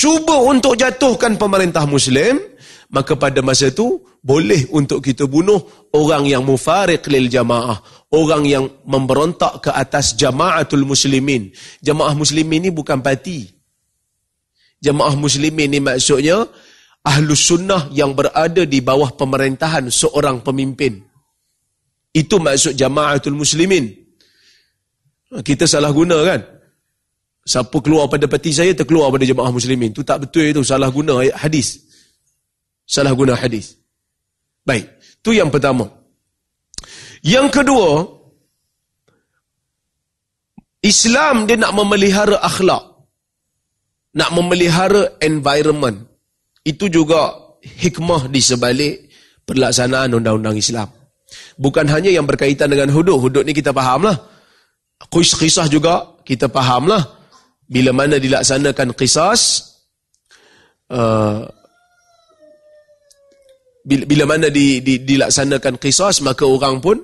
cuba 0.00 0.40
untuk 0.40 0.80
jatuhkan 0.80 1.36
pemerintah 1.36 1.84
Muslim, 1.84 2.40
maka 2.88 3.12
pada 3.20 3.44
masa 3.44 3.68
itu 3.68 4.00
boleh 4.26 4.66
untuk 4.74 5.02
kita 5.02 5.26
bunuh 5.30 5.90
orang 5.94 6.26
yang 6.26 6.42
mufariq 6.42 7.06
lil 7.10 7.30
jamaah 7.30 7.78
orang 8.10 8.42
yang 8.42 8.64
memberontak 8.82 9.62
ke 9.62 9.70
atas 9.70 10.18
jamaatul 10.18 10.82
muslimin 10.82 11.54
jamaah 11.78 12.10
muslimin 12.14 12.66
ini 12.66 12.70
bukan 12.74 12.98
parti 13.02 13.46
jamaah 14.82 15.14
muslimin 15.14 15.70
ini 15.70 15.78
maksudnya 15.78 16.42
ahlus 17.06 17.46
sunnah 17.46 17.86
yang 17.94 18.12
berada 18.18 18.66
di 18.66 18.82
bawah 18.82 19.14
pemerintahan 19.14 19.86
seorang 19.86 20.42
pemimpin 20.42 20.98
itu 22.10 22.36
maksud 22.42 22.74
jamaatul 22.74 23.38
muslimin 23.38 23.86
kita 25.46 25.70
salah 25.70 25.94
guna 25.94 26.18
kan 26.26 26.40
siapa 27.46 27.78
keluar 27.78 28.10
pada 28.10 28.26
parti 28.26 28.50
saya 28.50 28.74
terkeluar 28.74 29.14
pada 29.14 29.22
jamaah 29.22 29.54
muslimin 29.54 29.94
itu 29.94 30.02
tak 30.02 30.26
betul 30.26 30.42
itu 30.50 30.66
salah 30.66 30.90
guna 30.90 31.22
hadis 31.38 31.86
salah 32.86 33.12
guna 33.12 33.34
hadis. 33.34 33.74
Baik, 34.62 34.86
tu 35.20 35.34
yang 35.34 35.50
pertama. 35.50 35.90
Yang 37.26 37.48
kedua, 37.50 38.06
Islam 40.86 41.50
dia 41.50 41.58
nak 41.58 41.74
memelihara 41.74 42.38
akhlak. 42.38 42.94
Nak 44.16 44.30
memelihara 44.32 45.18
environment. 45.20 46.05
Itu 46.66 46.90
juga 46.90 47.30
hikmah 47.62 48.26
di 48.26 48.42
sebalik 48.42 49.06
pelaksanaan 49.46 50.18
undang-undang 50.18 50.58
Islam. 50.58 50.90
Bukan 51.54 51.86
hanya 51.86 52.10
yang 52.10 52.26
berkaitan 52.26 52.74
dengan 52.74 52.90
hudud. 52.90 53.22
Hudud 53.22 53.46
ni 53.46 53.54
kita 53.54 53.70
faham 53.70 54.10
lah. 54.10 54.18
Kisah 55.14 55.70
juga 55.70 56.18
kita 56.26 56.50
faham 56.50 56.90
lah. 56.90 57.02
Bila 57.70 57.94
mana 57.94 58.18
dilaksanakan 58.18 58.94
kisah, 58.98 59.34
uh, 60.90 61.46
bila, 63.86 64.02
bila 64.02 64.24
mana 64.26 64.50
di, 64.50 64.82
di, 64.82 65.06
dilaksanakan 65.06 65.78
kisah 65.78 66.10
maka 66.26 66.42
orang 66.42 66.82
pun 66.82 66.98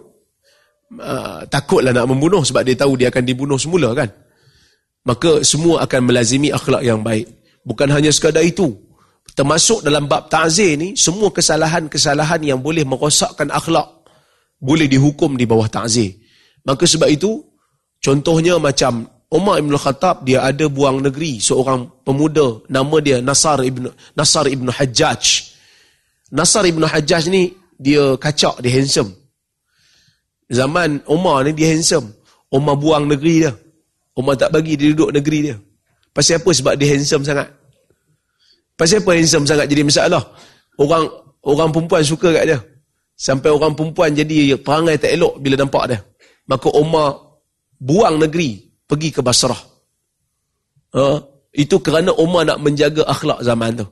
uh, 0.99 1.47
takutlah 1.47 1.95
nak 1.95 2.11
membunuh 2.11 2.43
sebab 2.43 2.67
dia 2.67 2.75
tahu 2.75 2.99
dia 2.99 3.09
akan 3.09 3.23
dibunuh 3.23 3.57
semula 3.57 3.95
kan 3.95 4.11
maka 5.07 5.47
semua 5.47 5.87
akan 5.87 6.11
melazimi 6.11 6.51
akhlak 6.51 6.83
yang 6.83 7.07
baik 7.07 7.31
bukan 7.63 7.87
hanya 7.91 8.11
sekadar 8.11 8.43
itu 8.43 8.75
termasuk 9.33 9.81
dalam 9.85 10.05
bab 10.09 10.29
ta'zir 10.29 10.77
ni 10.77 10.95
semua 10.99 11.33
kesalahan-kesalahan 11.33 12.45
yang 12.45 12.61
boleh 12.61 12.85
merosakkan 12.85 13.49
akhlak 13.49 13.89
boleh 14.61 14.87
dihukum 14.87 15.35
di 15.35 15.49
bawah 15.49 15.67
ta'zir 15.67 16.13
maka 16.63 16.85
sebab 16.85 17.09
itu 17.09 17.41
contohnya 17.99 18.61
macam 18.61 19.09
Umar 19.33 19.65
Ibn 19.65 19.73
Khattab 19.81 20.29
dia 20.29 20.45
ada 20.45 20.69
buang 20.69 21.01
negeri 21.01 21.41
seorang 21.41 22.05
pemuda 22.05 22.61
nama 22.69 22.97
dia 23.01 23.25
Nasar 23.25 23.65
Ibn 23.65 23.89
Nasar 24.13 24.45
Ibn 24.45 24.69
Hajjaj 24.69 25.53
Nasar 26.33 26.65
Ibn 26.65 26.89
Hajjaj 26.89 27.29
ni, 27.29 27.53
dia 27.77 28.17
kacak, 28.17 28.65
dia 28.65 28.73
handsome. 28.73 29.13
Zaman 30.49 31.05
Umar 31.05 31.45
ni, 31.45 31.53
dia 31.53 31.77
handsome. 31.77 32.09
Umar 32.49 32.81
buang 32.81 33.05
negeri 33.05 33.45
dia. 33.45 33.53
Umar 34.17 34.41
tak 34.41 34.49
bagi 34.49 34.81
dia 34.81 34.97
duduk 34.97 35.13
negeri 35.13 35.53
dia. 35.53 35.57
Pasal 36.17 36.41
apa? 36.41 36.49
Sebab 36.49 36.73
dia 36.81 36.97
handsome 36.97 37.25
sangat. 37.25 37.53
Pasal 38.83 38.99
apa 38.99 39.15
handsome 39.15 39.47
sangat 39.47 39.71
jadi 39.71 39.87
masalah? 39.87 40.35
Orang 40.75 41.07
orang 41.47 41.71
perempuan 41.71 42.03
suka 42.03 42.35
kat 42.35 42.51
dia. 42.51 42.59
Sampai 43.15 43.55
orang 43.55 43.79
perempuan 43.79 44.11
jadi 44.11 44.59
perangai 44.59 44.99
tak 44.99 45.15
elok 45.15 45.39
bila 45.39 45.55
nampak 45.55 45.87
dia. 45.87 46.03
Maka 46.51 46.67
Umar 46.75 47.39
buang 47.79 48.19
negeri, 48.19 48.59
pergi 48.83 49.15
ke 49.15 49.23
Basrah. 49.23 49.63
Uh, 50.91 51.23
itu 51.55 51.79
kerana 51.79 52.11
Umar 52.19 52.43
nak 52.43 52.59
menjaga 52.59 53.07
akhlak 53.07 53.47
zaman 53.47 53.79
tu. 53.79 53.87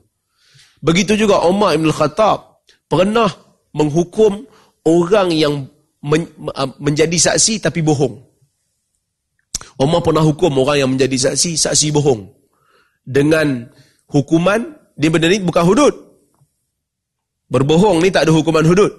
Begitu 0.83 1.23
juga 1.23 1.39
Umar 1.47 1.71
Ibn 1.79 1.87
Khattab 1.87 2.67
pernah 2.91 3.31
menghukum 3.71 4.43
orang 4.83 5.31
yang 5.31 5.71
men, 6.03 6.27
uh, 6.51 6.67
menjadi 6.83 7.31
saksi 7.31 7.63
tapi 7.63 7.79
bohong. 7.79 8.19
Umar 9.79 10.03
pernah 10.03 10.27
hukum 10.27 10.51
orang 10.59 10.83
yang 10.83 10.91
menjadi 10.91 11.31
saksi, 11.31 11.55
saksi 11.55 11.95
bohong. 11.95 12.27
Dengan 13.07 13.71
hukuman, 14.11 14.80
dia 14.95 15.09
benda 15.11 15.27
ni 15.27 15.39
bukan 15.41 15.63
hudud. 15.63 15.93
Berbohong 17.51 17.99
ni 17.99 18.09
tak 18.09 18.27
ada 18.27 18.31
hukuman 18.31 18.63
hudud. 18.63 18.91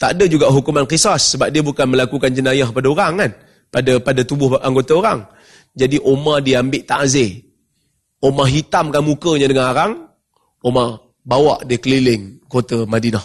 Tak 0.00 0.18
ada 0.18 0.24
juga 0.26 0.50
hukuman 0.50 0.88
kisah 0.88 1.20
sebab 1.20 1.52
dia 1.52 1.62
bukan 1.62 1.86
melakukan 1.86 2.32
jenayah 2.32 2.68
pada 2.72 2.88
orang 2.88 3.12
kan. 3.20 3.30
Pada 3.72 3.92
pada 4.02 4.20
tubuh 4.24 4.58
anggota 4.60 4.98
orang. 4.98 5.24
Jadi 5.72 6.00
Umar 6.02 6.44
dia 6.44 6.60
ambil 6.60 6.84
ta'zir. 6.84 7.44
Umar 8.22 8.46
hitamkan 8.46 9.02
mukanya 9.02 9.50
dengan 9.50 9.66
arang, 9.72 9.92
Umar 10.62 11.10
bawa 11.26 11.58
dia 11.66 11.80
keliling 11.80 12.38
kota 12.46 12.86
Madinah. 12.86 13.24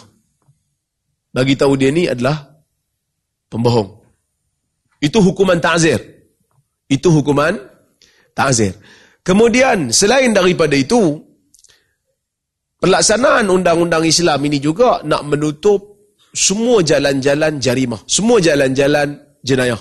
Bagi 1.30 1.54
tahu 1.54 1.76
dia 1.78 1.92
ni 1.92 2.08
adalah 2.08 2.34
pembohong. 3.52 4.00
Itu 4.98 5.22
hukuman 5.22 5.60
ta'zir. 5.60 6.00
Itu 6.88 7.12
hukuman 7.14 7.54
ta'zir. 8.34 8.74
Kemudian 9.22 9.92
selain 9.92 10.32
daripada 10.32 10.72
itu 10.72 11.20
pelaksanaan 12.78 13.50
undang-undang 13.50 14.06
Islam 14.06 14.38
ini 14.46 14.58
juga 14.62 15.02
nak 15.02 15.26
menutup 15.26 15.98
semua 16.34 16.84
jalan-jalan 16.84 17.58
jarimah, 17.58 18.00
semua 18.06 18.38
jalan-jalan 18.38 19.18
jenayah. 19.42 19.80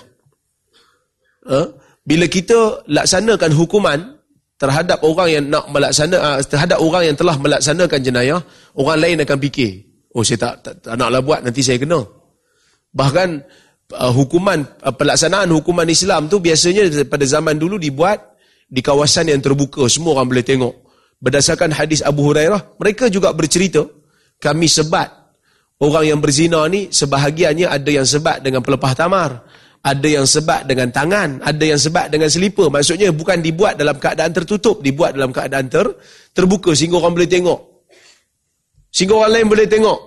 Ha? 1.47 1.59
Bila 2.07 2.25
kita 2.25 2.87
laksanakan 2.87 3.51
hukuman, 3.51 4.17
terhadap 4.57 4.99
orang 5.05 5.29
yang 5.29 5.45
nak 5.47 5.69
melaksana 5.69 6.17
uh, 6.17 6.37
terhadap 6.41 6.81
orang 6.81 7.13
yang 7.13 7.15
telah 7.17 7.37
melaksanakan 7.37 7.99
jenayah 8.01 8.41
orang 8.73 8.97
lain 8.97 9.17
akan 9.21 9.37
fikir 9.37 9.85
oh 10.17 10.25
saya 10.25 10.49
tak, 10.49 10.53
tak, 10.65 10.75
tak 10.81 10.93
naklah 10.97 11.21
buat 11.21 11.45
nanti 11.45 11.61
saya 11.61 11.77
kena 11.77 12.01
bahkan 12.89 13.45
uh, 13.93 14.09
hukuman 14.09 14.65
uh, 14.81 14.93
pelaksanaan 14.97 15.53
hukuman 15.53 15.85
Islam 15.85 16.25
tu 16.25 16.41
biasanya 16.41 16.89
pada 17.05 17.25
zaman 17.29 17.61
dulu 17.61 17.77
dibuat 17.77 18.33
di 18.65 18.81
kawasan 18.81 19.29
yang 19.29 19.39
terbuka 19.45 19.85
semua 19.85 20.17
orang 20.17 20.27
boleh 20.33 20.45
tengok 20.45 20.73
berdasarkan 21.17 21.73
hadis 21.73 22.05
Abu 22.05 22.29
Hurairah 22.29 22.77
mereka 22.77 23.09
juga 23.09 23.33
bercerita 23.33 23.85
kami 24.37 24.69
sebat. 24.69 25.13
Orang 25.77 26.09
yang 26.09 26.17
berzina 26.17 26.65
ni 26.65 26.89
sebahagiannya 26.89 27.69
ada 27.69 27.89
yang 27.93 28.01
sebat 28.01 28.41
dengan 28.41 28.65
pelepah 28.65 28.93
tamar 28.97 29.45
ada 29.85 30.07
yang 30.09 30.25
sebat 30.25 30.65
dengan 30.65 30.89
tangan 30.89 31.37
ada 31.45 31.61
yang 31.61 31.77
sebat 31.77 32.09
dengan 32.09 32.25
selipar. 32.33 32.73
Maksudnya 32.73 33.13
bukan 33.13 33.45
dibuat 33.45 33.77
dalam 33.77 34.01
keadaan 34.01 34.33
tertutup 34.33 34.81
dibuat 34.81 35.13
dalam 35.13 35.29
keadaan 35.29 35.69
ter, 35.69 35.85
terbuka 36.33 36.73
sehingga 36.73 36.97
orang 36.97 37.13
boleh 37.13 37.29
tengok. 37.29 37.59
Sehingga 38.89 39.13
orang 39.21 39.31
lain 39.37 39.47
boleh 39.53 39.67
tengok. 39.69 39.99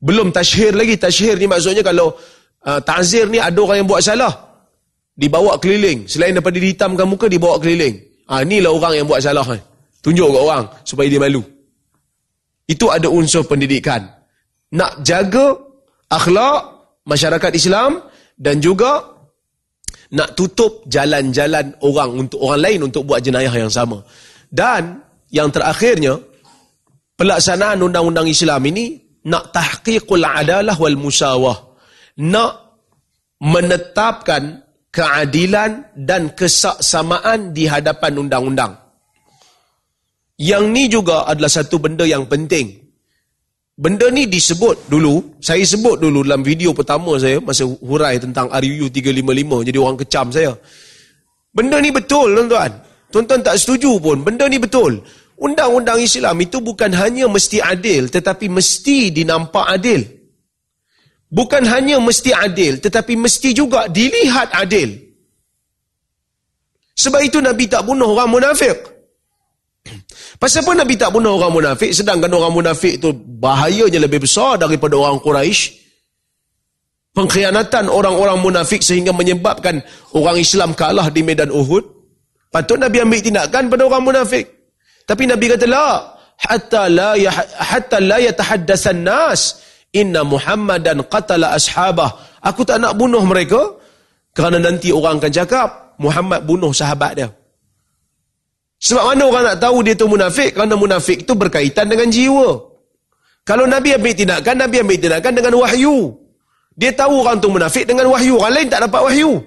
Belum 0.00 0.32
tashhir 0.32 0.72
lagi. 0.72 0.96
Tashhir 0.96 1.36
ni 1.36 1.44
maksudnya 1.44 1.84
kalau 1.84 2.16
uh, 2.64 2.80
ta'zir 2.80 3.28
ni 3.28 3.36
ada 3.36 3.60
orang 3.60 3.84
yang 3.84 3.88
buat 3.92 4.00
salah 4.00 4.32
dibawa 5.12 5.60
keliling. 5.60 6.08
Selain 6.08 6.32
daripada 6.32 6.56
dihitamkan 6.56 7.04
muka 7.04 7.28
dibawa 7.28 7.60
keliling 7.60 8.07
ha, 8.28 8.44
inilah 8.44 8.70
orang 8.70 8.92
yang 9.02 9.06
buat 9.08 9.24
salah 9.24 9.44
eh. 9.56 9.60
tunjuk 10.04 10.28
ke 10.28 10.38
orang 10.38 10.64
supaya 10.84 11.08
dia 11.08 11.20
malu. 11.20 11.42
Itu 12.68 12.92
ada 12.92 13.08
unsur 13.08 13.48
pendidikan. 13.48 14.04
Nak 14.76 15.00
jaga 15.00 15.56
akhlak 16.12 16.60
masyarakat 17.08 17.52
Islam 17.56 18.04
dan 18.36 18.60
juga 18.60 19.18
nak 20.12 20.36
tutup 20.36 20.84
jalan-jalan 20.88 21.72
orang 21.84 22.28
untuk 22.28 22.40
orang 22.44 22.60
lain 22.60 22.80
untuk 22.88 23.08
buat 23.08 23.24
jenayah 23.24 23.52
yang 23.52 23.72
sama. 23.72 24.04
Dan 24.48 25.00
yang 25.32 25.48
terakhirnya 25.52 26.16
pelaksanaan 27.16 27.80
undang-undang 27.84 28.28
Islam 28.28 28.60
ini 28.68 28.96
nak 29.28 29.52
tahqiqul 29.52 30.24
adalah 30.24 30.76
wal 30.76 30.96
musawah. 30.96 31.56
Nak 32.20 32.52
menetapkan 33.40 34.67
keadilan 34.88 35.92
dan 35.94 36.32
kesaksamaan 36.32 37.52
di 37.52 37.68
hadapan 37.68 38.26
undang-undang. 38.26 38.72
Yang 40.38 40.64
ni 40.70 40.84
juga 40.86 41.26
adalah 41.26 41.50
satu 41.50 41.82
benda 41.82 42.06
yang 42.06 42.24
penting. 42.30 42.88
Benda 43.78 44.10
ni 44.10 44.26
disebut 44.26 44.90
dulu, 44.90 45.38
saya 45.38 45.62
sebut 45.62 46.02
dulu 46.02 46.26
dalam 46.26 46.42
video 46.42 46.74
pertama 46.74 47.14
saya 47.14 47.38
masa 47.38 47.62
hurai 47.62 48.18
tentang 48.18 48.50
RUU 48.50 48.90
355, 48.90 49.66
jadi 49.70 49.78
orang 49.78 49.98
kecam 50.02 50.26
saya. 50.34 50.50
Benda 51.54 51.78
ni 51.78 51.94
betul 51.94 52.34
tuan-tuan. 52.34 52.74
Tuan-tuan 53.08 53.40
tak 53.40 53.54
setuju 53.54 54.02
pun, 54.02 54.26
benda 54.26 54.50
ni 54.50 54.58
betul. 54.58 54.98
Undang-undang 55.38 56.02
Islam 56.02 56.42
itu 56.42 56.58
bukan 56.58 56.90
hanya 56.90 57.30
mesti 57.30 57.62
adil, 57.62 58.10
tetapi 58.10 58.50
mesti 58.50 59.14
dinampak 59.14 59.70
adil. 59.70 60.17
Bukan 61.28 61.60
hanya 61.68 62.00
mesti 62.00 62.32
adil, 62.32 62.80
tetapi 62.80 63.12
mesti 63.12 63.52
juga 63.52 63.84
dilihat 63.84 64.48
adil. 64.56 64.96
Sebab 66.96 67.20
itu 67.20 67.38
Nabi 67.44 67.68
tak 67.68 67.84
bunuh 67.84 68.16
orang 68.16 68.32
munafik. 68.32 68.80
Pasal 70.40 70.64
apa 70.64 70.72
Nabi 70.72 70.96
tak 70.96 71.12
bunuh 71.12 71.36
orang 71.36 71.52
munafik, 71.52 71.92
sedangkan 71.92 72.32
orang 72.32 72.56
munafik 72.56 72.96
itu 72.96 73.12
bahayanya 73.12 74.00
lebih 74.08 74.24
besar 74.24 74.56
daripada 74.56 74.96
orang 74.96 75.20
Quraisy. 75.20 75.76
Pengkhianatan 77.12 77.92
orang-orang 77.92 78.38
munafik 78.40 78.80
sehingga 78.80 79.12
menyebabkan 79.12 79.84
orang 80.16 80.38
Islam 80.38 80.72
kalah 80.72 81.12
di 81.12 81.20
medan 81.20 81.52
Uhud. 81.52 81.84
Patut 82.48 82.80
Nabi 82.80 83.04
ambil 83.04 83.20
tindakan 83.20 83.68
pada 83.68 83.82
orang 83.84 84.02
munafik. 84.06 84.48
Tapi 85.04 85.28
Nabi 85.28 85.50
kata, 85.52 85.66
La, 85.68 86.14
hatta 86.40 86.88
la, 86.88 87.18
hatta 87.58 87.98
la 88.00 88.16
yatahaddasan 88.22 89.02
nas 89.02 89.67
Inna 89.96 90.20
Muhammadan 90.24 91.00
qatala 91.08 91.56
ashabah. 91.56 92.40
Aku 92.44 92.62
tak 92.64 92.80
nak 92.80 92.94
bunuh 92.94 93.24
mereka 93.24 93.76
kerana 94.36 94.60
nanti 94.60 94.92
orang 94.92 95.18
akan 95.18 95.32
cakap 95.32 95.68
Muhammad 95.98 96.44
bunuh 96.44 96.70
sahabat 96.70 97.12
dia. 97.16 97.28
Sebab 98.78 99.10
mana 99.10 99.22
orang 99.26 99.44
nak 99.52 99.58
tahu 99.58 99.82
dia 99.82 99.98
tu 99.98 100.06
munafik? 100.06 100.54
Kerana 100.54 100.78
munafik 100.78 101.26
itu 101.26 101.34
berkaitan 101.34 101.90
dengan 101.90 102.06
jiwa. 102.06 102.62
Kalau 103.42 103.66
Nabi 103.66 103.96
ambil 103.96 104.14
tindakan, 104.14 104.54
Nabi 104.60 104.76
ambil 104.84 104.98
tindakan 105.02 105.32
dengan 105.34 105.54
wahyu. 105.58 106.14
Dia 106.78 106.94
tahu 106.94 107.26
orang 107.26 107.42
tu 107.42 107.50
munafik 107.50 107.88
dengan 107.88 108.06
wahyu. 108.12 108.38
Orang 108.38 108.54
lain 108.54 108.68
tak 108.70 108.86
dapat 108.86 109.00
wahyu. 109.02 109.42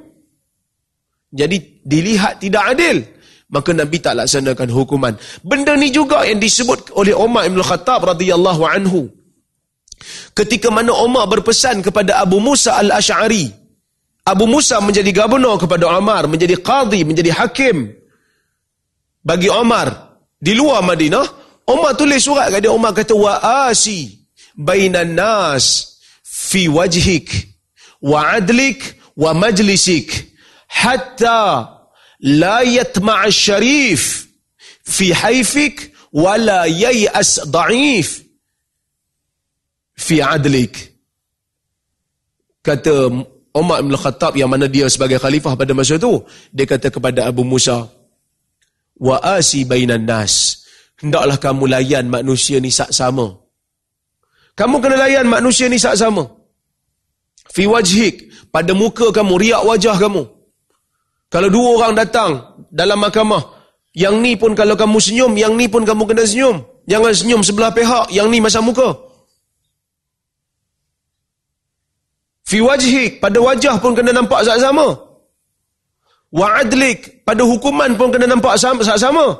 Jadi 1.31 1.79
dilihat 1.87 2.43
tidak 2.43 2.75
adil. 2.75 3.07
Maka 3.47 3.71
Nabi 3.71 4.03
tak 4.03 4.19
laksanakan 4.19 4.67
hukuman. 4.67 5.13
Benda 5.43 5.79
ni 5.79 5.91
juga 5.95 6.27
yang 6.27 6.43
disebut 6.43 6.91
oleh 6.91 7.15
Umar 7.15 7.47
Ibn 7.47 7.59
Khattab 7.63 8.03
radhiyallahu 8.03 8.63
anhu. 8.67 9.07
Ketika 10.33 10.71
mana 10.71 10.93
Umar 10.93 11.27
berpesan 11.27 11.81
kepada 11.85 12.21
Abu 12.21 12.39
Musa 12.39 12.77
al-Ash'ari. 12.77 13.51
Abu 14.21 14.45
Musa 14.45 14.77
menjadi 14.79 15.09
gubernur 15.09 15.57
kepada 15.57 15.89
Umar, 15.97 16.29
menjadi 16.29 16.57
qadhi, 16.61 17.01
menjadi 17.01 17.33
hakim. 17.33 17.89
Bagi 19.21 19.49
Umar 19.49 20.17
di 20.37 20.53
luar 20.53 20.81
Madinah, 20.85 21.25
Umar 21.69 21.93
tulis 21.97 22.25
surat 22.25 22.49
kepada 22.49 22.69
Umar 22.73 22.91
kata 22.93 23.13
wa 23.13 23.37
asi 23.69 24.21
bainan 24.57 25.13
nas 25.13 25.97
fi 26.21 26.67
wajhik 26.67 27.29
wa 28.01 28.33
adlik 28.33 28.97
wa 29.15 29.33
majlisik 29.33 30.35
hatta 30.67 31.69
la 32.19 32.61
yatma' 32.65 33.29
syarif 33.29 34.27
fi 34.83 35.13
haifik 35.13 35.93
wala 36.11 36.67
yay'as 36.67 37.39
da'if 37.47 38.25
fi 40.01 40.17
adlik. 40.17 40.97
Kata 42.65 43.09
Umar 43.53 43.85
bin 43.85 43.93
Khattab 43.93 44.33
yang 44.33 44.49
mana 44.49 44.65
dia 44.65 44.89
sebagai 44.89 45.21
khalifah 45.21 45.53
pada 45.53 45.77
masa 45.77 46.01
itu 46.01 46.25
dia 46.49 46.65
kata 46.65 46.89
kepada 46.89 47.29
Abu 47.29 47.45
Musa 47.45 47.85
wa 48.97 49.21
asi 49.21 49.61
bainan 49.61 50.09
nas. 50.09 50.65
Hendaklah 50.97 51.37
kamu 51.41 51.65
layan 51.69 52.05
manusia 52.09 52.61
ni 52.61 52.69
sak 52.69 52.93
sama 52.93 53.33
kamu 54.53 54.77
kena 54.77 54.97
layan 55.01 55.25
manusia 55.25 55.65
ni 55.65 55.81
sak 55.81 55.97
sama 55.97 56.29
fi 57.49 57.65
wajhik 57.65 58.29
pada 58.53 58.77
muka 58.77 59.09
kamu 59.09 59.41
riak 59.41 59.63
wajah 59.65 59.97
kamu. 59.97 60.23
Kalau 61.31 61.49
dua 61.49 61.69
orang 61.79 61.95
datang 61.95 62.59
dalam 62.69 62.99
mahkamah 63.01 63.41
yang 63.97 64.21
ni 64.21 64.37
pun 64.37 64.53
kalau 64.53 64.77
kamu 64.77 64.99
senyum 65.01 65.33
yang 65.33 65.57
ni 65.57 65.65
pun 65.65 65.81
kamu 65.81 66.05
kena 66.05 66.27
senyum. 66.27 66.61
Jangan 66.85 67.11
senyum 67.15 67.41
sebelah 67.41 67.73
pihak 67.73 68.13
yang 68.13 68.29
ni 68.29 68.37
masa 68.37 68.61
muka 68.61 69.10
Fi 72.51 72.59
wajhik, 72.59 73.23
pada 73.23 73.39
wajah 73.39 73.79
pun 73.79 73.95
kena 73.95 74.11
nampak 74.11 74.43
sama-sama. 74.43 74.91
Wa 76.35 76.59
adlik, 76.59 77.23
pada 77.23 77.47
hukuman 77.47 77.95
pun 77.95 78.11
kena 78.11 78.27
nampak 78.27 78.59
sama-sama. 78.59 79.39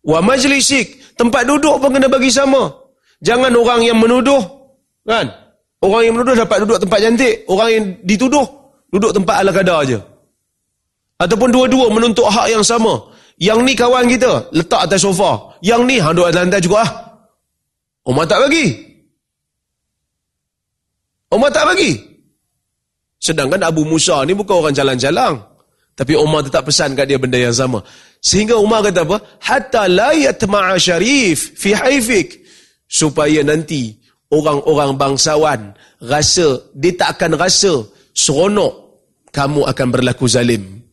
Wa 0.00 0.24
majlisik, 0.24 1.20
tempat 1.20 1.44
duduk 1.44 1.76
pun 1.76 1.92
kena 1.92 2.08
bagi 2.08 2.32
sama. 2.32 2.72
Jangan 3.20 3.52
orang 3.52 3.84
yang 3.84 4.00
menuduh, 4.00 4.40
kan? 5.04 5.28
Orang 5.84 6.00
yang 6.00 6.16
menuduh 6.16 6.32
dapat 6.32 6.64
duduk 6.64 6.80
tempat 6.80 6.96
cantik. 6.96 7.44
Orang 7.44 7.68
yang 7.68 7.84
dituduh, 8.08 8.48
duduk 8.88 9.12
tempat 9.12 9.44
ala 9.44 9.52
kadar 9.52 9.84
aja. 9.84 10.00
Ataupun 11.20 11.52
dua-dua 11.52 11.92
menuntut 11.92 12.24
hak 12.24 12.56
yang 12.56 12.64
sama. 12.64 13.12
Yang 13.36 13.58
ni 13.68 13.72
kawan 13.76 14.08
kita, 14.08 14.48
letak 14.48 14.88
atas 14.88 15.04
sofa. 15.04 15.60
Yang 15.60 15.80
ni, 15.84 15.96
ha, 16.00 16.08
duduk 16.16 16.32
atas 16.32 16.40
lantai 16.40 16.64
juga 16.64 16.88
lah. 16.88 16.90
Umar 18.08 18.24
tak 18.24 18.48
bagi. 18.48 18.85
Umar 21.32 21.50
tak 21.50 21.66
bagi. 21.74 21.98
Sedangkan 23.18 23.62
Abu 23.66 23.82
Musa 23.82 24.22
ni 24.22 24.36
bukan 24.36 24.62
orang 24.62 24.74
jalan-jalan. 24.76 25.42
Tapi 25.96 26.12
Umar 26.12 26.44
tetap 26.44 26.68
pesan 26.68 26.92
kat 26.92 27.08
dia 27.08 27.16
benda 27.16 27.40
yang 27.40 27.56
sama. 27.56 27.80
Sehingga 28.20 28.60
Umar 28.60 28.84
kata 28.84 29.02
apa? 29.08 29.18
Hatta 29.40 29.88
la 29.88 30.12
yatma'a 30.12 30.76
syarif 30.76 31.56
fi 31.56 31.72
haifik. 31.72 32.44
Supaya 32.86 33.42
nanti 33.42 33.96
orang-orang 34.30 34.94
bangsawan 34.94 35.74
rasa, 36.04 36.70
dia 36.76 36.94
tak 36.94 37.18
akan 37.18 37.34
rasa 37.34 37.82
seronok 38.14 38.86
kamu 39.34 39.66
akan 39.66 39.88
berlaku 39.90 40.30
zalim. 40.30 40.84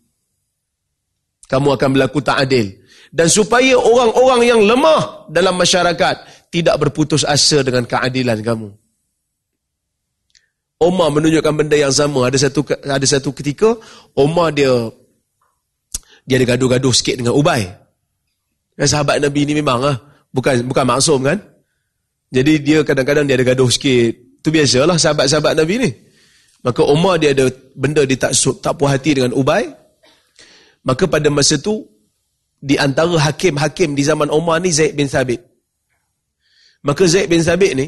Kamu 1.45 1.77
akan 1.77 1.89
berlaku 1.93 2.19
tak 2.23 2.49
adil. 2.49 2.73
Dan 3.13 3.29
supaya 3.29 3.77
orang-orang 3.77 4.41
yang 4.41 4.61
lemah 4.65 5.29
dalam 5.29 5.53
masyarakat 5.53 6.47
tidak 6.49 6.75
berputus 6.81 7.21
asa 7.21 7.61
dengan 7.61 7.85
keadilan 7.85 8.41
kamu. 8.41 8.73
Omar 10.83 11.09
menunjukkan 11.15 11.53
benda 11.55 11.79
yang 11.79 11.95
sama. 11.95 12.27
Ada 12.27 12.47
satu 12.49 12.67
ada 12.83 13.07
satu 13.07 13.31
ketika 13.31 13.79
Omar 14.13 14.51
dia 14.51 14.91
dia 16.27 16.39
ada 16.39 16.55
gaduh-gaduh 16.55 16.91
sikit 16.91 17.19
dengan 17.19 17.35
Ubay. 17.35 17.67
Dan 18.75 18.87
sahabat 18.89 19.23
Nabi 19.23 19.47
ni 19.47 19.53
memang 19.55 19.79
ah 19.83 19.97
bukan 20.35 20.67
bukan 20.67 20.85
maksum 20.87 21.23
kan? 21.23 21.39
Jadi 22.33 22.53
dia 22.59 22.81
kadang-kadang 22.81 23.29
dia 23.29 23.37
ada 23.37 23.45
gaduh 23.45 23.69
sikit. 23.69 24.41
Tu 24.43 24.49
biasalah 24.51 24.99
sahabat-sahabat 24.99 25.53
Nabi 25.55 25.75
ni. 25.79 25.89
Maka 26.63 26.81
Omar 26.83 27.19
dia 27.19 27.31
ada 27.31 27.47
benda 27.75 28.03
dia 28.03 28.17
tak 28.19 28.33
tak 28.59 28.73
puas 28.75 28.91
hati 28.91 29.19
dengan 29.19 29.35
Ubay. 29.35 29.69
Maka 30.83 31.07
pada 31.07 31.31
masa 31.31 31.55
tu 31.59 31.87
di 32.59 32.75
antara 32.79 33.15
hakim-hakim 33.19 33.95
di 33.95 34.03
zaman 34.03 34.31
Omar 34.31 34.59
ni 34.63 34.71
Zaid 34.71 34.95
bin 34.95 35.07
Thabit. 35.07 35.43
Maka 36.83 37.07
Zaid 37.07 37.31
bin 37.31 37.43
Thabit 37.43 37.71
ni 37.75 37.87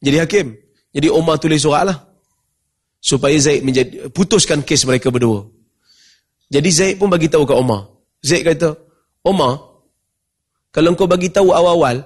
jadi 0.00 0.24
hakim. 0.24 0.56
Jadi 0.90 1.06
Omar 1.06 1.38
tulis 1.38 1.62
surat 1.62 1.86
lah 1.86 2.09
supaya 3.00 3.36
Zaid 3.40 3.64
menjadi 3.64 4.12
putuskan 4.12 4.60
kes 4.62 4.84
mereka 4.84 5.08
berdua. 5.08 5.48
Jadi 6.52 6.68
Zaid 6.70 6.94
pun 7.00 7.08
bagi 7.08 7.26
tahu 7.26 7.48
ke 7.48 7.54
Omar. 7.56 7.88
Zaid 8.20 8.44
kata, 8.44 8.76
"Omar, 9.24 9.58
kalau 10.70 10.92
kau 10.94 11.08
bagi 11.08 11.32
tahu 11.32 11.50
awal-awal, 11.50 12.04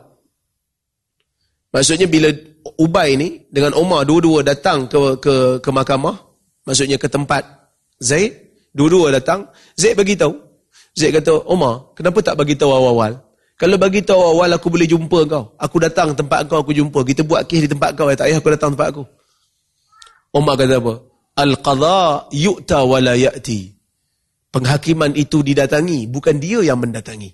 Maksudnya 1.74 2.06
bila 2.06 2.30
Ubay 2.78 3.18
ni 3.18 3.42
dengan 3.50 3.74
Umar 3.74 4.06
dua-dua 4.06 4.46
datang 4.46 4.86
ke 4.86 5.18
ke 5.18 5.34
ke 5.58 5.70
mahkamah, 5.74 6.14
maksudnya 6.62 6.94
ke 6.96 7.10
tempat 7.10 7.42
Zaid, 7.98 8.30
dua-dua 8.70 9.10
datang, 9.10 9.50
Zaid 9.74 9.98
bagi 9.98 10.14
tahu. 10.14 10.38
Zaid 10.94 11.18
kata, 11.18 11.50
"Umar, 11.50 11.90
kenapa 11.98 12.22
tak 12.22 12.38
bagi 12.38 12.54
tahu 12.54 12.70
awal-awal? 12.70 13.18
Kalau 13.58 13.74
bagi 13.74 14.00
tahu 14.06 14.22
awal 14.22 14.54
aku 14.54 14.70
boleh 14.70 14.86
jumpa 14.86 15.26
kau. 15.26 15.50
Aku 15.58 15.76
datang 15.82 16.14
tempat 16.14 16.46
kau 16.46 16.62
aku 16.62 16.70
jumpa. 16.70 17.02
Kita 17.02 17.26
buat 17.26 17.42
kes 17.46 17.66
di 17.66 17.70
tempat 17.70 17.98
kau, 17.98 18.06
tak 18.14 18.30
payah 18.30 18.38
aku 18.38 18.48
datang 18.54 18.70
tempat 18.78 18.88
aku." 18.94 19.02
Umar 20.34 20.58
kata 20.58 20.82
apa? 20.82 20.94
Al-qadha 21.38 22.30
yu'ta 22.34 22.82
wa 22.82 22.98
la 22.98 23.14
ya'ti. 23.14 23.70
Penghakiman 24.50 25.14
itu 25.18 25.42
didatangi, 25.42 26.06
bukan 26.06 26.38
dia 26.38 26.62
yang 26.62 26.78
mendatangi. 26.78 27.30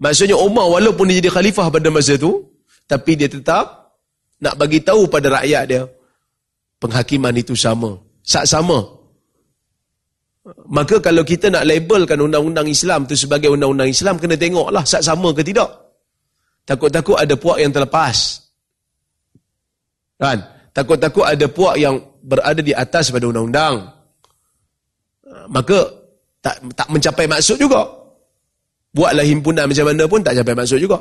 Maksudnya 0.00 0.36
Umar 0.36 0.68
walaupun 0.68 1.08
dia 1.08 1.20
jadi 1.20 1.32
khalifah 1.32 1.68
pada 1.68 1.88
masa 1.88 2.16
itu, 2.16 2.44
tapi 2.84 3.16
dia 3.16 3.28
tetap 3.28 3.84
nak 4.44 4.54
bagi 4.60 4.84
tahu 4.84 5.08
pada 5.08 5.40
rakyat 5.40 5.64
dia 5.64 5.82
penghakiman 6.76 7.32
itu 7.32 7.56
sama 7.56 7.96
sak 8.20 8.44
sama 8.44 8.84
maka 10.68 11.00
kalau 11.00 11.24
kita 11.24 11.48
nak 11.48 11.64
labelkan 11.64 12.20
undang-undang 12.20 12.68
Islam 12.68 13.08
itu 13.08 13.16
sebagai 13.16 13.48
undang-undang 13.48 13.88
Islam 13.88 14.20
kena 14.20 14.36
tengoklah 14.36 14.84
sak 14.84 15.00
sama 15.00 15.32
ke 15.32 15.40
tidak 15.40 15.70
takut-takut 16.68 17.16
ada 17.16 17.32
puak 17.40 17.64
yang 17.64 17.72
terlepas 17.72 18.44
kan 20.20 20.44
takut-takut 20.74 21.24
ada 21.24 21.46
puak 21.46 21.78
yang 21.78 22.02
berada 22.20 22.60
di 22.60 22.74
atas 22.74 23.14
pada 23.14 23.30
undang-undang 23.30 23.88
maka 25.48 25.78
tak 26.42 26.60
tak 26.74 26.88
mencapai 26.90 27.30
maksud 27.30 27.56
juga 27.56 27.86
buatlah 28.92 29.24
himpunan 29.24 29.64
macam 29.64 29.86
mana 29.86 30.04
pun 30.04 30.20
tak 30.20 30.34
capai 30.36 30.54
maksud 30.58 30.82
juga 30.82 30.98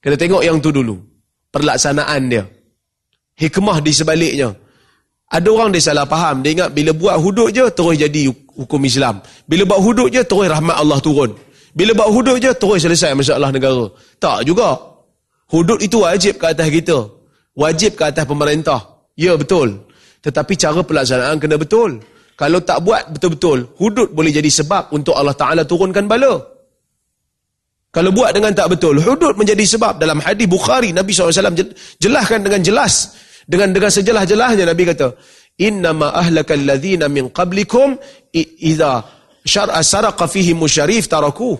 Kena 0.00 0.16
tengok 0.16 0.42
yang 0.42 0.56
tu 0.58 0.72
dulu. 0.72 0.96
Perlaksanaan 1.52 2.20
dia. 2.32 2.44
Hikmah 3.36 3.84
di 3.84 3.92
sebaliknya. 3.92 4.56
Ada 5.30 5.46
orang 5.46 5.70
dia 5.70 5.84
salah 5.84 6.08
faham. 6.08 6.42
Dia 6.42 6.56
ingat 6.56 6.70
bila 6.74 6.90
buat 6.96 7.16
hudud 7.20 7.52
je, 7.52 7.64
terus 7.70 7.94
jadi 8.00 8.32
hukum 8.32 8.80
Islam. 8.82 9.22
Bila 9.46 9.68
buat 9.68 9.80
hudud 9.84 10.08
je, 10.10 10.24
terus 10.24 10.48
rahmat 10.48 10.74
Allah 10.74 10.98
turun. 10.98 11.36
Bila 11.76 11.94
buat 11.94 12.10
hudud 12.10 12.36
je, 12.40 12.50
terus 12.56 12.82
selesai 12.82 13.14
masalah 13.14 13.52
negara. 13.54 13.92
Tak 14.18 14.42
juga. 14.48 14.74
Hudud 15.52 15.78
itu 15.78 16.02
wajib 16.02 16.40
ke 16.40 16.46
atas 16.48 16.68
kita. 16.72 16.98
Wajib 17.60 17.92
ke 18.00 18.08
atas 18.08 18.24
pemerintah. 18.24 18.80
Ya, 19.20 19.36
betul. 19.36 19.84
Tetapi 20.24 20.52
cara 20.56 20.80
pelaksanaan 20.80 21.36
kena 21.36 21.60
betul. 21.60 22.00
Kalau 22.40 22.64
tak 22.64 22.80
buat 22.80 23.12
betul-betul, 23.12 23.76
hudud 23.76 24.16
boleh 24.16 24.32
jadi 24.32 24.48
sebab 24.48 24.96
untuk 24.96 25.12
Allah 25.12 25.36
Ta'ala 25.36 25.68
turunkan 25.68 26.08
bala. 26.08 26.40
Kalau 27.92 28.10
buat 28.16 28.32
dengan 28.32 28.56
tak 28.56 28.72
betul, 28.72 28.96
hudud 29.02 29.36
menjadi 29.36 29.60
sebab 29.76 30.00
dalam 30.00 30.24
hadis 30.24 30.46
Bukhari 30.48 30.94
Nabi 30.94 31.10
SAW 31.12 31.36
jelaskan 32.00 32.40
dengan 32.46 32.62
jelas 32.64 33.18
dengan 33.50 33.74
dengan 33.74 33.90
sejelas-jelasnya 33.90 34.62
Nabi 34.62 34.86
kata, 34.86 35.10
"Inna 35.58 35.90
ma 35.90 36.14
ahlakal 36.14 36.62
ladzina 36.62 37.10
min 37.10 37.34
qablikum 37.34 37.98
idza 38.32 39.04
syar'a 39.42 39.82
saraqa 39.82 40.30
fihi 40.30 40.54
musyarif 40.54 41.10
taraku 41.10 41.58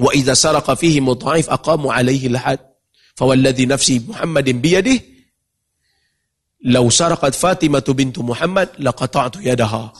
wa 0.00 0.10
idza 0.16 0.32
saraqa 0.32 0.72
fihi 0.80 1.04
mudha'if 1.04 1.44
aqamu 1.52 1.92
alaihi 1.92 2.32
al-had." 2.32 2.69
Fawalladhi 3.20 3.68
nafsi 3.68 4.00
Muhammadin 4.00 4.64
biyadih 4.64 4.96
law 6.72 6.88
saraqat 6.88 7.36
Fatimah 7.36 7.84
bintu 7.92 8.24
Muhammad 8.24 8.80
laqata'tu 8.80 9.44
yadaha. 9.44 9.92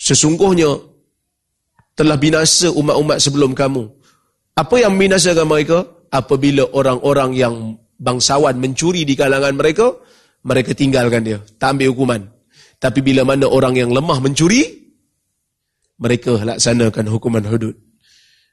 Sesungguhnya 0.00 0.72
telah 1.92 2.16
binasa 2.16 2.72
umat-umat 2.72 3.20
sebelum 3.20 3.52
kamu. 3.52 3.92
Apa 4.56 4.80
yang 4.80 4.96
membinasakan 4.96 5.44
mereka? 5.44 5.84
Apabila 6.08 6.64
orang-orang 6.72 7.36
yang 7.36 7.76
bangsawan 8.00 8.56
mencuri 8.56 9.04
di 9.04 9.12
kalangan 9.12 9.52
mereka, 9.52 9.92
mereka 10.48 10.72
tinggalkan 10.72 11.28
dia. 11.28 11.44
Tak 11.60 11.76
ambil 11.76 11.92
hukuman. 11.92 12.22
Tapi 12.80 13.04
bila 13.04 13.28
mana 13.28 13.44
orang 13.44 13.76
yang 13.76 13.92
lemah 13.92 14.16
mencuri, 14.24 14.64
mereka 16.00 16.40
laksanakan 16.40 17.04
hukuman 17.12 17.44
hudud. 17.44 17.87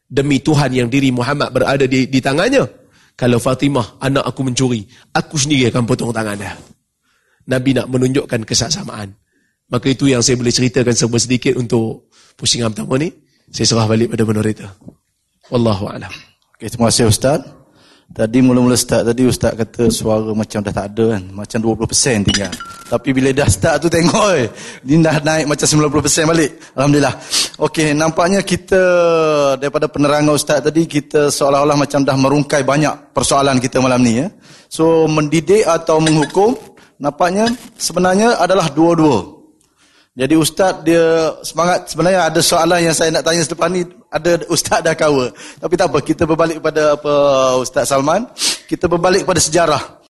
Demi 0.05 0.37
Tuhan 0.37 0.69
yang 0.69 0.87
diri 0.87 1.09
Muhammad 1.09 1.49
berada 1.49 1.85
di, 1.89 2.05
di 2.05 2.19
tangannya, 2.21 2.65
kalau 3.15 3.39
Fatimah, 3.39 3.97
anak 4.03 4.27
aku 4.27 4.45
mencuri, 4.45 4.85
aku 5.15 5.39
sendiri 5.39 5.71
akan 5.71 5.83
potong 5.87 6.11
tangan 6.13 6.35
dia. 6.35 6.53
Nabi 7.47 7.73
nak 7.73 7.87
menunjukkan 7.87 8.43
kesaksamaan. 8.43 9.15
Maka 9.65 9.89
itu 9.89 10.05
yang 10.05 10.21
saya 10.21 10.37
boleh 10.37 10.53
ceritakan 10.53 10.93
semua 10.93 11.17
sedikit 11.17 11.57
untuk 11.57 12.11
pusingan 12.37 12.69
pertama 12.69 13.01
ni. 13.01 13.09
Saya 13.49 13.65
serah 13.65 13.87
balik 13.89 14.13
pada 14.13 14.25
itu. 14.45 14.67
Wallahu 15.49 15.89
a'lam. 15.89 16.13
Okay, 16.57 16.69
terima 16.69 16.89
kasih 16.89 17.09
Ustaz. 17.09 17.54
Tadi 18.05 18.37
mula-mula 18.37 18.77
start 18.77 19.09
tadi 19.09 19.25
Ustaz 19.25 19.57
kata 19.57 19.89
suara 19.89 20.29
macam 20.31 20.61
dah 20.61 20.69
tak 20.69 20.93
ada 20.93 21.17
kan. 21.17 21.23
Macam 21.33 21.57
20% 21.57 22.21
tinggal. 22.21 22.53
Tapi 22.85 23.09
bila 23.11 23.33
dah 23.33 23.49
start 23.49 23.81
tu 23.81 23.89
tengok 23.89 24.29
eh. 24.37 24.47
Dia 24.85 24.97
dah 25.01 25.17
naik 25.25 25.45
macam 25.49 25.65
90% 25.65 26.29
balik. 26.29 26.51
Alhamdulillah. 26.77 27.15
Okey, 27.59 27.97
nampaknya 27.97 28.45
kita 28.45 28.81
daripada 29.57 29.89
penerangan 29.89 30.37
Ustaz 30.37 30.61
tadi 30.61 30.85
kita 30.85 31.33
seolah-olah 31.33 31.75
macam 31.75 32.05
dah 32.05 32.15
merungkai 32.15 32.61
banyak 32.61 33.11
persoalan 33.11 33.57
kita 33.57 33.81
malam 33.81 33.99
ni 33.99 34.21
ya. 34.21 34.29
So 34.69 35.09
mendidik 35.09 35.65
atau 35.65 35.97
menghukum 35.97 36.55
nampaknya 37.01 37.51
sebenarnya 37.75 38.39
adalah 38.39 38.71
dua-dua. 38.71 39.34
Jadi 40.15 40.31
ustaz 40.39 40.79
dia 40.87 41.35
semangat 41.43 41.91
sebenarnya 41.91 42.31
ada 42.31 42.39
soalan 42.39 42.79
yang 42.79 42.95
saya 42.95 43.11
nak 43.11 43.27
tanya 43.27 43.43
selepas 43.43 43.67
ni 43.67 43.83
ada 44.07 44.39
ustaz 44.47 44.79
dah 44.79 44.95
kawa. 44.95 45.27
Tapi 45.59 45.73
tak 45.75 45.91
apa 45.91 45.99
kita 45.99 46.23
berbalik 46.23 46.63
pada 46.63 46.95
apa 46.95 47.13
Ustaz 47.59 47.91
Salman. 47.91 48.23
Kita 48.63 48.87
berbalik 48.87 49.27
pada 49.27 49.43
sejarah. 49.43 49.99